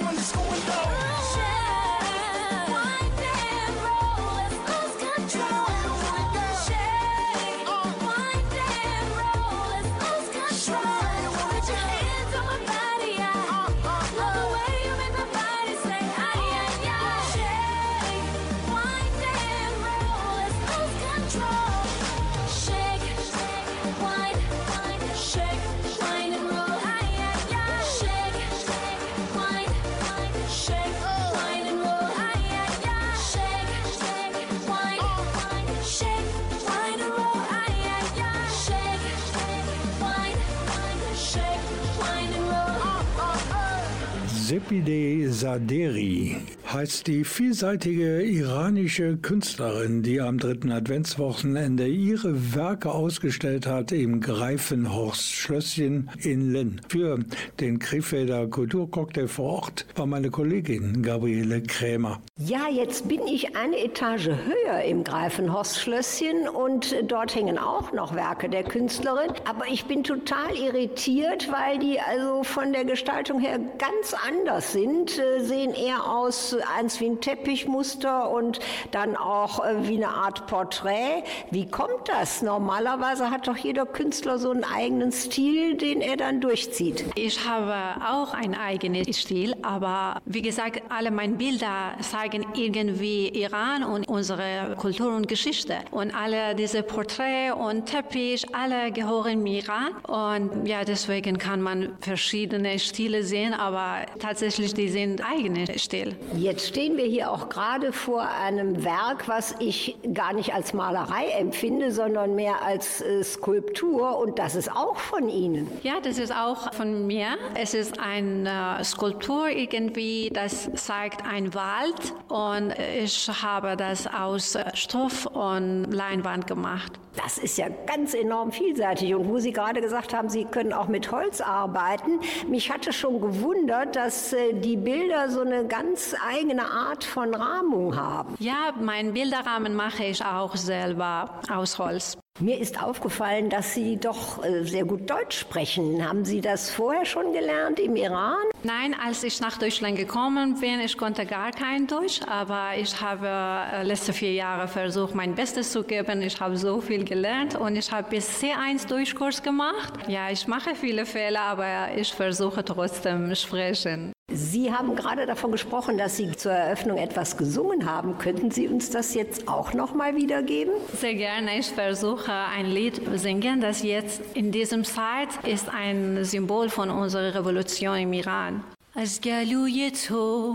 Sepideh 44.45 45.25
Saderi 45.33 46.37
heißt 46.75 47.07
die 47.07 47.23
vielseitige 47.23 48.21
iranische 48.23 49.17
Künstlerin, 49.17 50.03
die 50.03 50.21
am 50.21 50.39
dritten 50.39 50.73
Adventswochenende 50.73 51.87
ihre 51.87 52.53
Werke 52.53 52.91
ausgestellt 52.91 53.69
hat 53.69 53.93
im 53.93 54.21
Greifenhorst 54.21 55.31
Schlösschen 55.33 56.11
in 56.19 56.53
Linn. 56.53 56.81
Für 56.89 57.21
den 57.61 57.79
Krefelder 57.79 58.49
Kulturcocktail 58.49 59.29
vor 59.29 59.63
Ort 59.63 59.87
war 59.95 60.07
meine 60.07 60.31
Kollegin 60.31 61.01
Gabriele 61.01 61.63
Krämer. 61.63 62.21
Ja, 62.39 62.67
jetzt 62.69 63.07
bin 63.07 63.25
ich 63.29 63.57
eine 63.57 63.79
Etage 63.79 64.27
höher 64.27 64.83
im 64.83 65.05
Greifenhorst 65.05 65.79
Schlösschen 65.79 66.49
und 66.49 66.97
dort 67.07 67.37
hängen 67.37 67.57
auch 67.57 67.93
noch 67.93 68.17
Werke 68.17 68.49
der 68.49 68.65
Künstlerin. 68.65 69.31
Aber 69.49 69.69
ich 69.71 69.85
bin 69.85 70.03
total 70.03 70.57
irritiert, 70.57 71.53
weil 71.53 71.79
die 71.79 72.01
also 72.01 72.43
von 72.43 72.73
der 72.73 72.85
Gestaltung 72.85 73.39
her 73.39 73.61
ganz 73.79 74.13
anders 74.27 74.73
sind, 74.73 75.17
äh, 75.21 75.39
sehen 75.45 75.73
eher 75.73 76.11
aus 76.11 76.57
eins 76.65 77.01
wie 77.01 77.07
ein 77.07 77.21
Teppichmuster 77.21 78.31
und 78.31 78.61
dann 78.91 79.17
auch 79.17 79.65
äh, 79.65 79.89
wie 79.89 79.97
eine 79.97 80.09
Art 80.09 80.47
Porträt. 80.47 81.25
Wie 81.51 81.67
kommt 81.67 82.09
das? 82.09 82.43
Normalerweise 82.43 83.31
hat 83.31 83.49
doch 83.49 83.57
jeder 83.57 83.87
Künstler 83.87 84.39
so 84.39 84.51
einen 84.51 84.65
eigenen 84.65 85.13
Stil, 85.13 85.77
den 85.77 86.01
er 86.01 86.17
dann 86.17 86.41
durchzieht. 86.41 87.05
Ich 87.15 87.49
habe 87.49 88.01
auch 88.05 88.35
einen 88.35 88.55
eigenen 88.55 89.13
Stil, 89.13 89.55
aber 89.63 90.21
wie 90.25 90.43
gesagt, 90.43 90.83
alle 90.89 91.11
meine 91.11 91.35
Bilder 91.35 91.95
zeigen 92.01 92.47
irgendwie 92.55 93.29
Iran 93.29 93.85
und 93.85 94.09
unsere 94.09 94.77
Kultur 94.79 95.15
und 95.15 95.29
Geschichte. 95.29 95.77
Und 95.91 96.15
alle 96.15 96.55
diese 96.55 96.83
Porträts 96.83 97.55
und 97.55 97.87
Teppich, 97.87 98.55
alle 98.55 98.93
gehören 98.93 99.33
im 99.33 99.47
Iran. 99.47 99.95
Und 100.07 100.67
ja, 100.67 100.85
deswegen 100.85 101.39
kann 101.39 101.61
man 101.61 101.97
verschiedene 102.01 102.79
Stile 102.79 103.23
sehen, 103.23 103.55
aber 103.55 104.07
tatsächlich 104.19 104.75
die 104.75 104.89
sind 104.89 105.23
eigene 105.25 105.67
Stil. 105.79 106.17
Jetzt 106.37 106.54
stehen 106.61 106.97
wir 106.97 107.05
hier 107.05 107.31
auch 107.31 107.49
gerade 107.49 107.93
vor 107.93 108.29
einem 108.29 108.85
Werk, 108.85 109.29
was 109.29 109.55
ich 109.59 109.97
gar 110.13 110.33
nicht 110.33 110.55
als 110.55 110.73
Malerei 110.73 111.29
empfinde, 111.39 111.93
sondern 111.93 112.35
mehr 112.35 112.63
als 112.63 113.01
äh, 113.01 113.23
Skulptur 113.23 114.19
und 114.19 114.39
das 114.39 114.55
ist 114.55 114.71
auch 114.71 114.97
von 114.97 115.29
Ihnen. 115.29 115.71
Ja, 115.83 116.01
das 116.03 116.19
ist 116.19 116.35
auch 116.35 116.73
von 116.75 117.07
mir. 117.07 117.37
Es 117.55 117.75
ist 117.75 117.99
eine 117.99 118.79
Skulptur 118.83 119.49
irgendwie, 119.49 120.31
das 120.33 120.71
zeigt 120.75 121.25
einen 121.27 121.55
Wald 121.55 122.15
und 122.29 122.75
ich 123.03 123.29
habe 123.43 123.77
das 123.77 124.07
aus 124.07 124.57
Stoff 124.75 125.27
und 125.27 125.93
Leinwand 125.93 126.47
gemacht. 126.47 126.99
Das 127.17 127.39
ist 127.39 127.59
ja 127.59 127.69
ganz 127.87 128.15
enorm 128.15 128.51
vielseitig. 128.51 129.15
Und 129.15 129.29
wo 129.29 129.39
Sie 129.39 129.53
gerade 129.53 129.81
gesagt 129.81 130.13
haben, 130.13 130.29
Sie 130.29 130.45
können 130.45 130.73
auch 130.73 130.89
mit 130.89 131.13
Holz 131.13 131.41
arbeiten, 131.41 132.19
mich 132.49 132.73
hatte 132.73 132.93
schon 132.93 133.21
gewundert, 133.21 133.95
dass 133.97 134.33
äh, 134.33 134.53
die 134.55 134.77
Bilder 134.77 135.29
so 135.31 135.41
eine 135.41 135.67
ganz 135.67 136.15
eigene 136.35 136.65
Art 136.65 137.05
von 137.05 137.35
Rahmung 137.35 137.97
haben. 137.97 138.35
Ja, 138.39 138.73
meinen 138.81 139.13
Bilderrahmen 139.13 139.75
mache 139.75 140.05
ich 140.05 140.25
auch 140.25 140.57
selber 140.57 141.41
aus 141.51 141.79
Holz. 141.79 142.17
Mir 142.41 142.59
ist 142.59 142.83
aufgefallen, 142.83 143.49
dass 143.49 143.75
Sie 143.75 143.97
doch 143.97 144.45
äh, 144.45 144.65
sehr 144.65 144.85
gut 144.85 145.09
Deutsch 145.09 145.39
sprechen. 145.39 146.05
Haben 146.05 146.25
Sie 146.25 146.41
das 146.41 146.69
vorher 146.69 147.05
schon 147.05 147.33
gelernt 147.33 147.79
im 147.79 147.95
Iran? 147.95 148.43
Nein, 148.65 148.97
als 149.01 149.23
ich 149.23 149.41
nach 149.41 149.57
Deutschland 149.57 149.97
gekommen 149.97 150.59
bin, 150.59 150.81
ich 150.81 150.99
konnte 150.99 151.27
gar 151.27 151.53
kein 151.53 151.87
Deutsch, 151.87 152.21
aber 152.27 152.71
ich 152.77 153.01
habe 153.01 153.29
äh, 153.29 153.85
letzte 153.85 154.13
vier 154.13 154.33
Jahre 154.33 154.67
versucht, 154.67 155.15
mein 155.15 155.37
Bestes 155.37 155.71
zu 155.71 155.85
geben. 155.85 156.23
Ich 156.23 156.41
habe 156.41 156.57
so 156.57 156.81
viel 156.81 157.05
gelernt 157.05 157.55
und 157.55 157.77
ich 157.77 157.93
habe 157.93 158.11
bis 158.11 158.43
C1 158.43 158.89
Deutschkurs 158.89 159.41
gemacht. 159.41 159.93
Ja, 160.09 160.29
ich 160.29 160.49
mache 160.49 160.75
viele 160.75 161.07
Fehler, 161.07 161.43
aber 161.43 161.95
ich 161.97 162.13
versuche 162.13 162.65
trotzdem 162.65 163.33
sprechen. 163.37 164.14
Sie 164.32 164.72
haben 164.72 164.96
gerade 164.96 165.26
davon 165.26 165.52
gesprochen, 165.52 165.98
dass 165.98 166.18
Sie 166.18 166.32
zur 166.36 166.52
Eröffnung 166.52 166.98
etwas 166.98 167.36
gesungen 167.36 167.90
haben. 167.92 168.18
Könnten 168.20 168.52
Sie 168.52 168.68
uns 168.68 168.90
das 168.92 169.16
jetzt 169.16 169.48
auch 169.48 169.74
noch 169.74 169.94
mal 169.96 170.16
wiedergeben? 170.16 170.74
Sehr 170.96 171.16
gerne. 171.16 171.58
Ich 171.58 171.68
versuche 171.68 172.32
ein 172.32 172.68
Lied 172.68 173.02
singen, 173.16 173.60
das 173.60 173.82
jetzt 173.82 174.22
in 174.36 174.52
diesem 174.52 174.84
Zeit 174.84 175.30
ist 175.44 175.68
ein 175.70 176.24
Symbol 176.24 176.70
von 176.70 176.90
unserer 176.92 177.34
Revolution 177.36 177.98
im 177.98 178.14
Iran. 178.14 178.64
از 178.96 179.22
گلوی 179.22 179.92
تو 179.92 180.54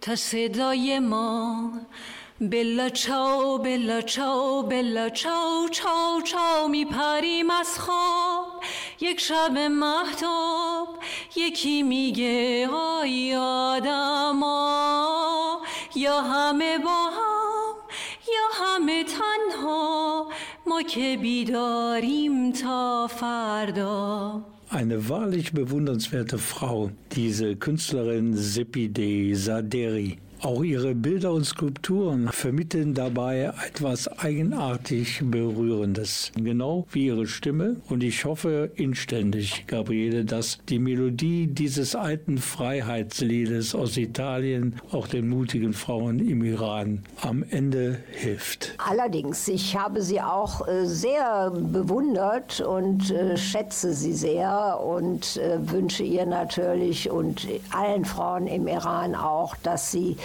تا 0.00 0.16
صدای 0.16 0.98
ما 0.98 1.70
بلا 2.41 2.89
چاو 2.89 3.57
بلا 3.57 4.01
چاو 4.01 4.63
بلا 4.63 5.09
چاو 5.09 5.69
چاو 5.71 6.21
چاو 6.21 6.67
میپریم 6.67 7.49
از 7.49 7.79
خواب. 7.79 8.63
یک 9.01 9.19
شب 9.19 9.57
محتاب 9.57 10.87
یکی 11.35 11.83
میگه 11.83 12.67
آی 12.67 13.35
آدما. 13.39 15.03
یا 15.95 16.21
همه 16.21 16.77
با 16.77 17.03
هم 17.09 17.75
یا 18.27 18.65
همه 18.65 19.03
تنها. 19.03 20.29
ما 20.67 20.81
که 20.81 21.17
بیداریم 21.21 22.51
تا 22.51 23.07
فردا. 23.07 24.41
Eine 24.71 25.07
wahrlich 25.07 25.53
bewundernswerte 25.53 26.39
Frau, 26.39 26.89
diese 27.11 27.55
Künstlerin 27.55 28.35
Sepideh 28.35 29.35
Saderi. 29.35 30.17
Auch 30.43 30.61
ihre 30.61 30.93
Bilder 30.93 31.31
und 31.31 31.45
Skulpturen 31.45 32.27
vermitteln 32.27 32.93
dabei 32.93 33.53
etwas 33.65 34.09
eigenartig 34.19 35.21
Berührendes. 35.23 36.33
Genau 36.35 36.85
wie 36.91 37.05
ihre 37.05 37.27
Stimme. 37.27 37.77
Und 37.87 38.03
ich 38.03 38.25
hoffe 38.25 38.69
inständig, 38.75 39.67
Gabriele, 39.67 40.25
dass 40.25 40.59
die 40.67 40.79
Melodie 40.79 41.47
dieses 41.47 41.95
alten 41.95 42.39
Freiheitsliedes 42.39 43.73
aus 43.73 43.95
Italien 43.95 44.81
auch 44.91 45.07
den 45.07 45.29
mutigen 45.29 45.71
Frauen 45.71 46.19
im 46.19 46.43
Iran 46.43 47.03
am 47.21 47.45
Ende 47.49 47.99
hilft. 48.11 48.75
Allerdings, 48.85 49.47
ich 49.47 49.77
habe 49.77 50.01
sie 50.01 50.19
auch 50.19 50.67
äh, 50.67 50.85
sehr 50.85 51.51
bewundert 51.51 52.59
und 52.59 53.11
äh, 53.11 53.37
schätze 53.37 53.93
sie 53.93 54.11
sehr 54.11 54.77
und 54.85 55.37
äh, 55.37 55.57
wünsche 55.71 56.03
ihr 56.03 56.25
natürlich 56.25 57.09
und 57.09 57.47
allen 57.71 58.03
Frauen 58.03 58.47
im 58.47 58.67
Iran 58.67 59.15
auch, 59.15 59.55
dass 59.63 59.89
sie 59.89 60.17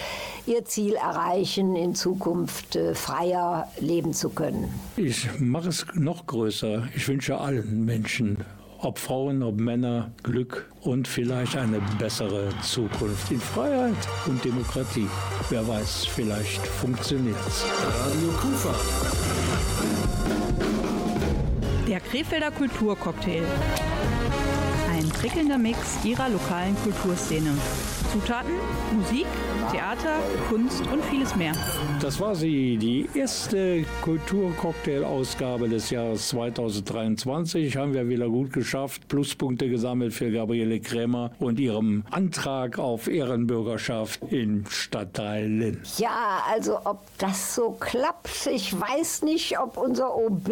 ihr 0.45 0.65
Ziel 0.65 0.95
erreichen, 0.95 1.75
in 1.75 1.95
Zukunft 1.95 2.75
äh, 2.75 2.95
freier 2.95 3.67
leben 3.79 4.13
zu 4.13 4.29
können. 4.29 4.73
Ich 4.97 5.27
mache 5.39 5.69
es 5.69 5.85
noch 5.93 6.25
größer. 6.25 6.87
Ich 6.95 7.07
wünsche 7.07 7.37
allen 7.37 7.85
Menschen, 7.85 8.37
ob 8.79 8.97
Frauen, 8.97 9.43
ob 9.43 9.59
Männer, 9.59 10.11
Glück 10.23 10.69
und 10.81 11.07
vielleicht 11.07 11.57
eine 11.57 11.81
bessere 11.99 12.49
Zukunft 12.61 13.31
in 13.31 13.39
Freiheit 13.39 13.95
und 14.25 14.43
Demokratie. 14.43 15.07
Wer 15.49 15.67
weiß, 15.67 16.05
vielleicht 16.05 16.65
funktioniert 16.65 17.37
es. 17.47 17.65
Radio 18.05 18.29
Kufa. 18.39 18.75
Der 21.87 21.99
Krefelder 21.99 22.51
Kulturcocktail. 22.51 23.43
Ein 24.91 25.09
prickelnder 25.09 25.57
Mix 25.57 26.03
ihrer 26.03 26.29
lokalen 26.29 26.75
Kulturszene. 26.83 27.51
Zutaten, 28.11 28.53
Musik, 28.97 29.27
Theater, 29.71 30.17
Kunst 30.49 30.81
und 30.91 31.03
vieles 31.05 31.35
mehr. 31.35 31.53
Das 32.01 32.19
war 32.19 32.33
sie, 32.33 32.77
die 32.77 33.07
erste 33.13 33.85
Kulturcocktail-Ausgabe 34.01 35.69
des 35.69 35.91
Jahres 35.91 36.29
2023. 36.29 37.77
Haben 37.77 37.93
wir 37.93 38.09
wieder 38.09 38.27
gut 38.27 38.51
geschafft. 38.51 39.07
Pluspunkte 39.09 39.69
gesammelt 39.69 40.13
für 40.13 40.31
Gabriele 40.31 40.79
Krämer 40.79 41.31
und 41.37 41.59
ihrem 41.59 42.03
Antrag 42.09 42.79
auf 42.79 43.07
Ehrenbürgerschaft 43.07 44.21
im 44.31 44.65
Stadtteil 44.67 45.47
Linn. 45.47 45.81
Ja, 45.97 46.43
also 46.51 46.79
ob 46.85 47.05
das 47.19 47.53
so 47.53 47.77
klappt, 47.79 48.47
ich 48.51 48.73
weiß 48.73 49.21
nicht, 49.21 49.59
ob 49.59 49.77
unser 49.77 50.15
OB 50.15 50.49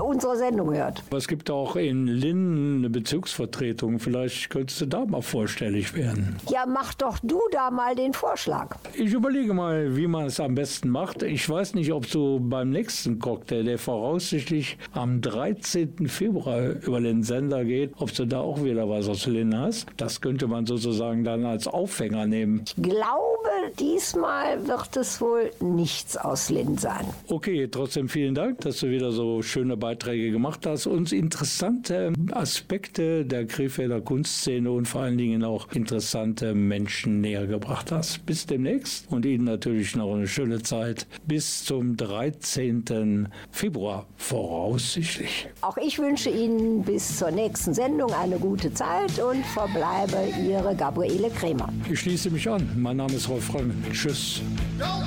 unsere 0.00 0.36
Sendung 0.36 0.74
hört. 0.74 1.04
Aber 1.08 1.18
es 1.18 1.28
gibt 1.28 1.48
auch 1.48 1.76
in 1.76 2.08
Linn 2.08 2.78
eine 2.78 2.90
Bezirksvertretung. 2.90 4.00
Vielleicht 4.00 4.50
könntest 4.50 4.80
du 4.80 4.86
da 4.86 5.04
mal 5.06 5.22
vorstellig 5.22 5.94
werden. 5.94 6.36
Ja, 6.50 6.64
mach 6.66 6.87
doch 6.94 7.18
du 7.22 7.40
da 7.52 7.70
mal 7.70 7.94
den 7.94 8.12
Vorschlag. 8.12 8.76
Ich 8.94 9.12
überlege 9.12 9.54
mal, 9.54 9.96
wie 9.96 10.06
man 10.06 10.26
es 10.26 10.40
am 10.40 10.54
besten 10.54 10.88
macht. 10.88 11.22
Ich 11.22 11.48
weiß 11.48 11.74
nicht, 11.74 11.92
ob 11.92 12.10
du 12.10 12.40
beim 12.40 12.70
nächsten 12.70 13.18
Cocktail, 13.18 13.64
der 13.64 13.78
voraussichtlich 13.78 14.78
am 14.92 15.20
13. 15.20 16.08
Februar 16.08 16.70
über 16.82 17.00
den 17.00 17.22
Sender 17.22 17.64
geht, 17.64 17.92
ob 17.98 18.14
du 18.14 18.26
da 18.26 18.40
auch 18.40 18.62
wieder 18.62 18.88
was 18.88 19.08
aus 19.08 19.26
Linn 19.26 19.56
hast. 19.56 19.86
Das 19.96 20.20
könnte 20.20 20.46
man 20.46 20.66
sozusagen 20.66 21.24
dann 21.24 21.44
als 21.44 21.66
Aufhänger 21.66 22.26
nehmen. 22.26 22.64
Ich 22.66 22.82
glaube, 22.82 23.50
diesmal 23.78 24.66
wird 24.66 24.96
es 24.96 25.20
wohl 25.20 25.50
nichts 25.60 26.16
aus 26.16 26.50
Linn 26.50 26.78
sein. 26.78 27.06
Okay, 27.28 27.68
trotzdem 27.68 28.08
vielen 28.08 28.34
Dank, 28.34 28.60
dass 28.62 28.80
du 28.80 28.88
wieder 28.90 29.12
so 29.12 29.42
schöne 29.42 29.76
Beiträge 29.76 30.30
gemacht 30.30 30.66
hast. 30.66 30.86
Uns 30.86 31.12
interessante 31.12 32.12
Aspekte 32.32 33.24
der 33.26 33.46
Krefelder 33.46 34.00
Kunstszene 34.00 34.70
und 34.70 34.86
vor 34.86 35.02
allen 35.02 35.18
Dingen 35.18 35.44
auch 35.44 35.70
interessante 35.72 36.54
Menschen 36.54 36.77
Menschen 36.78 37.20
näher 37.20 37.48
gebracht 37.48 37.90
hast. 37.90 38.24
Bis 38.24 38.46
demnächst 38.46 39.10
und 39.10 39.26
Ihnen 39.26 39.44
natürlich 39.44 39.96
noch 39.96 40.14
eine 40.14 40.28
schöne 40.28 40.62
Zeit 40.62 41.08
bis 41.26 41.64
zum 41.64 41.96
13. 41.96 43.28
Februar 43.50 44.06
voraussichtlich. 44.16 45.48
Auch 45.60 45.76
ich 45.76 45.98
wünsche 45.98 46.30
Ihnen 46.30 46.82
bis 46.82 47.18
zur 47.18 47.32
nächsten 47.32 47.74
Sendung 47.74 48.12
eine 48.12 48.38
gute 48.38 48.72
Zeit 48.72 49.18
und 49.18 49.44
verbleibe 49.46 50.18
Ihre 50.48 50.76
Gabriele 50.76 51.30
Kremer. 51.30 51.68
Ich 51.90 51.98
schließe 51.98 52.30
mich 52.30 52.48
an. 52.48 52.70
Mein 52.76 52.98
Name 52.98 53.14
ist 53.14 53.28
Rolf 53.28 53.52
Röll. 53.52 53.72
Tschüss. 53.92 54.40
How 54.80 54.97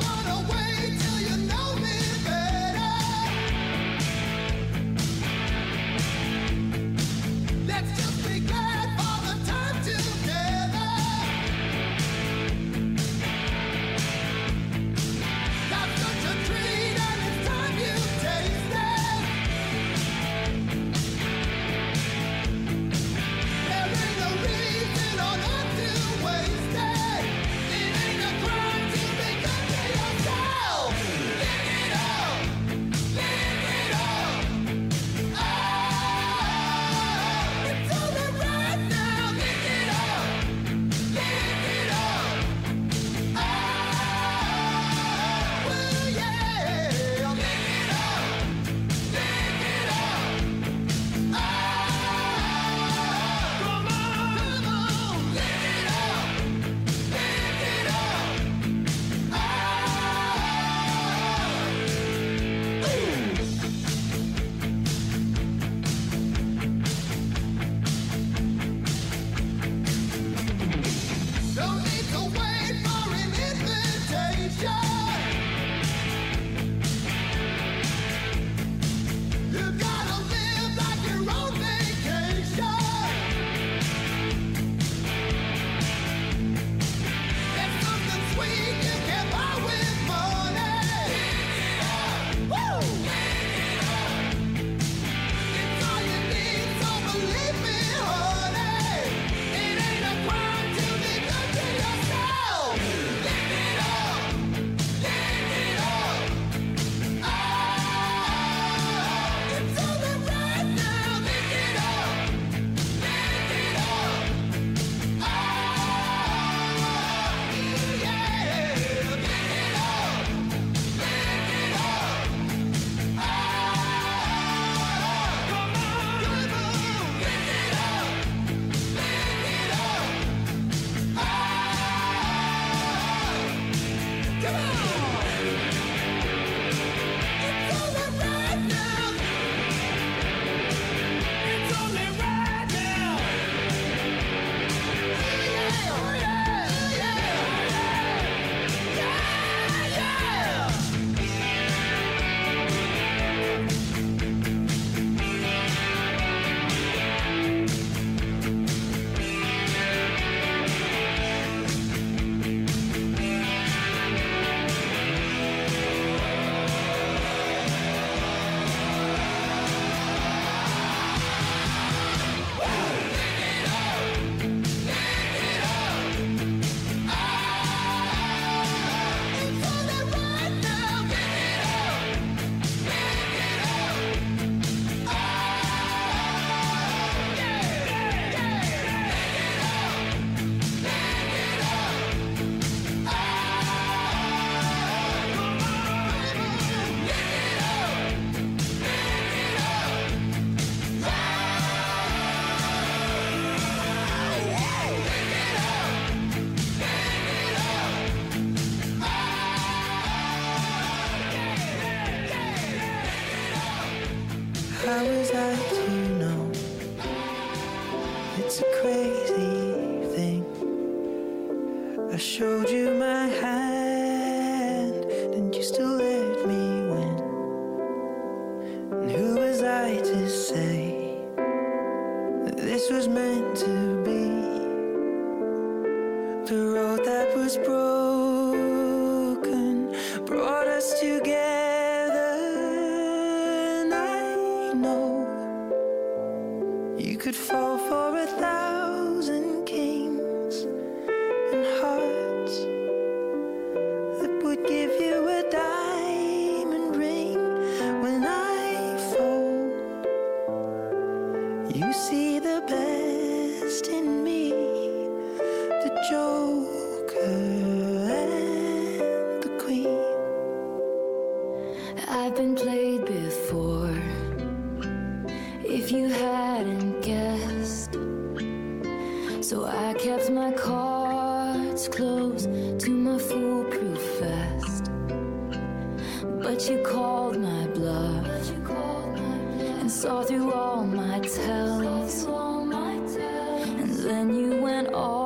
then 294.03 294.33
you 294.33 294.61
went 294.61 294.93
all 294.93 295.20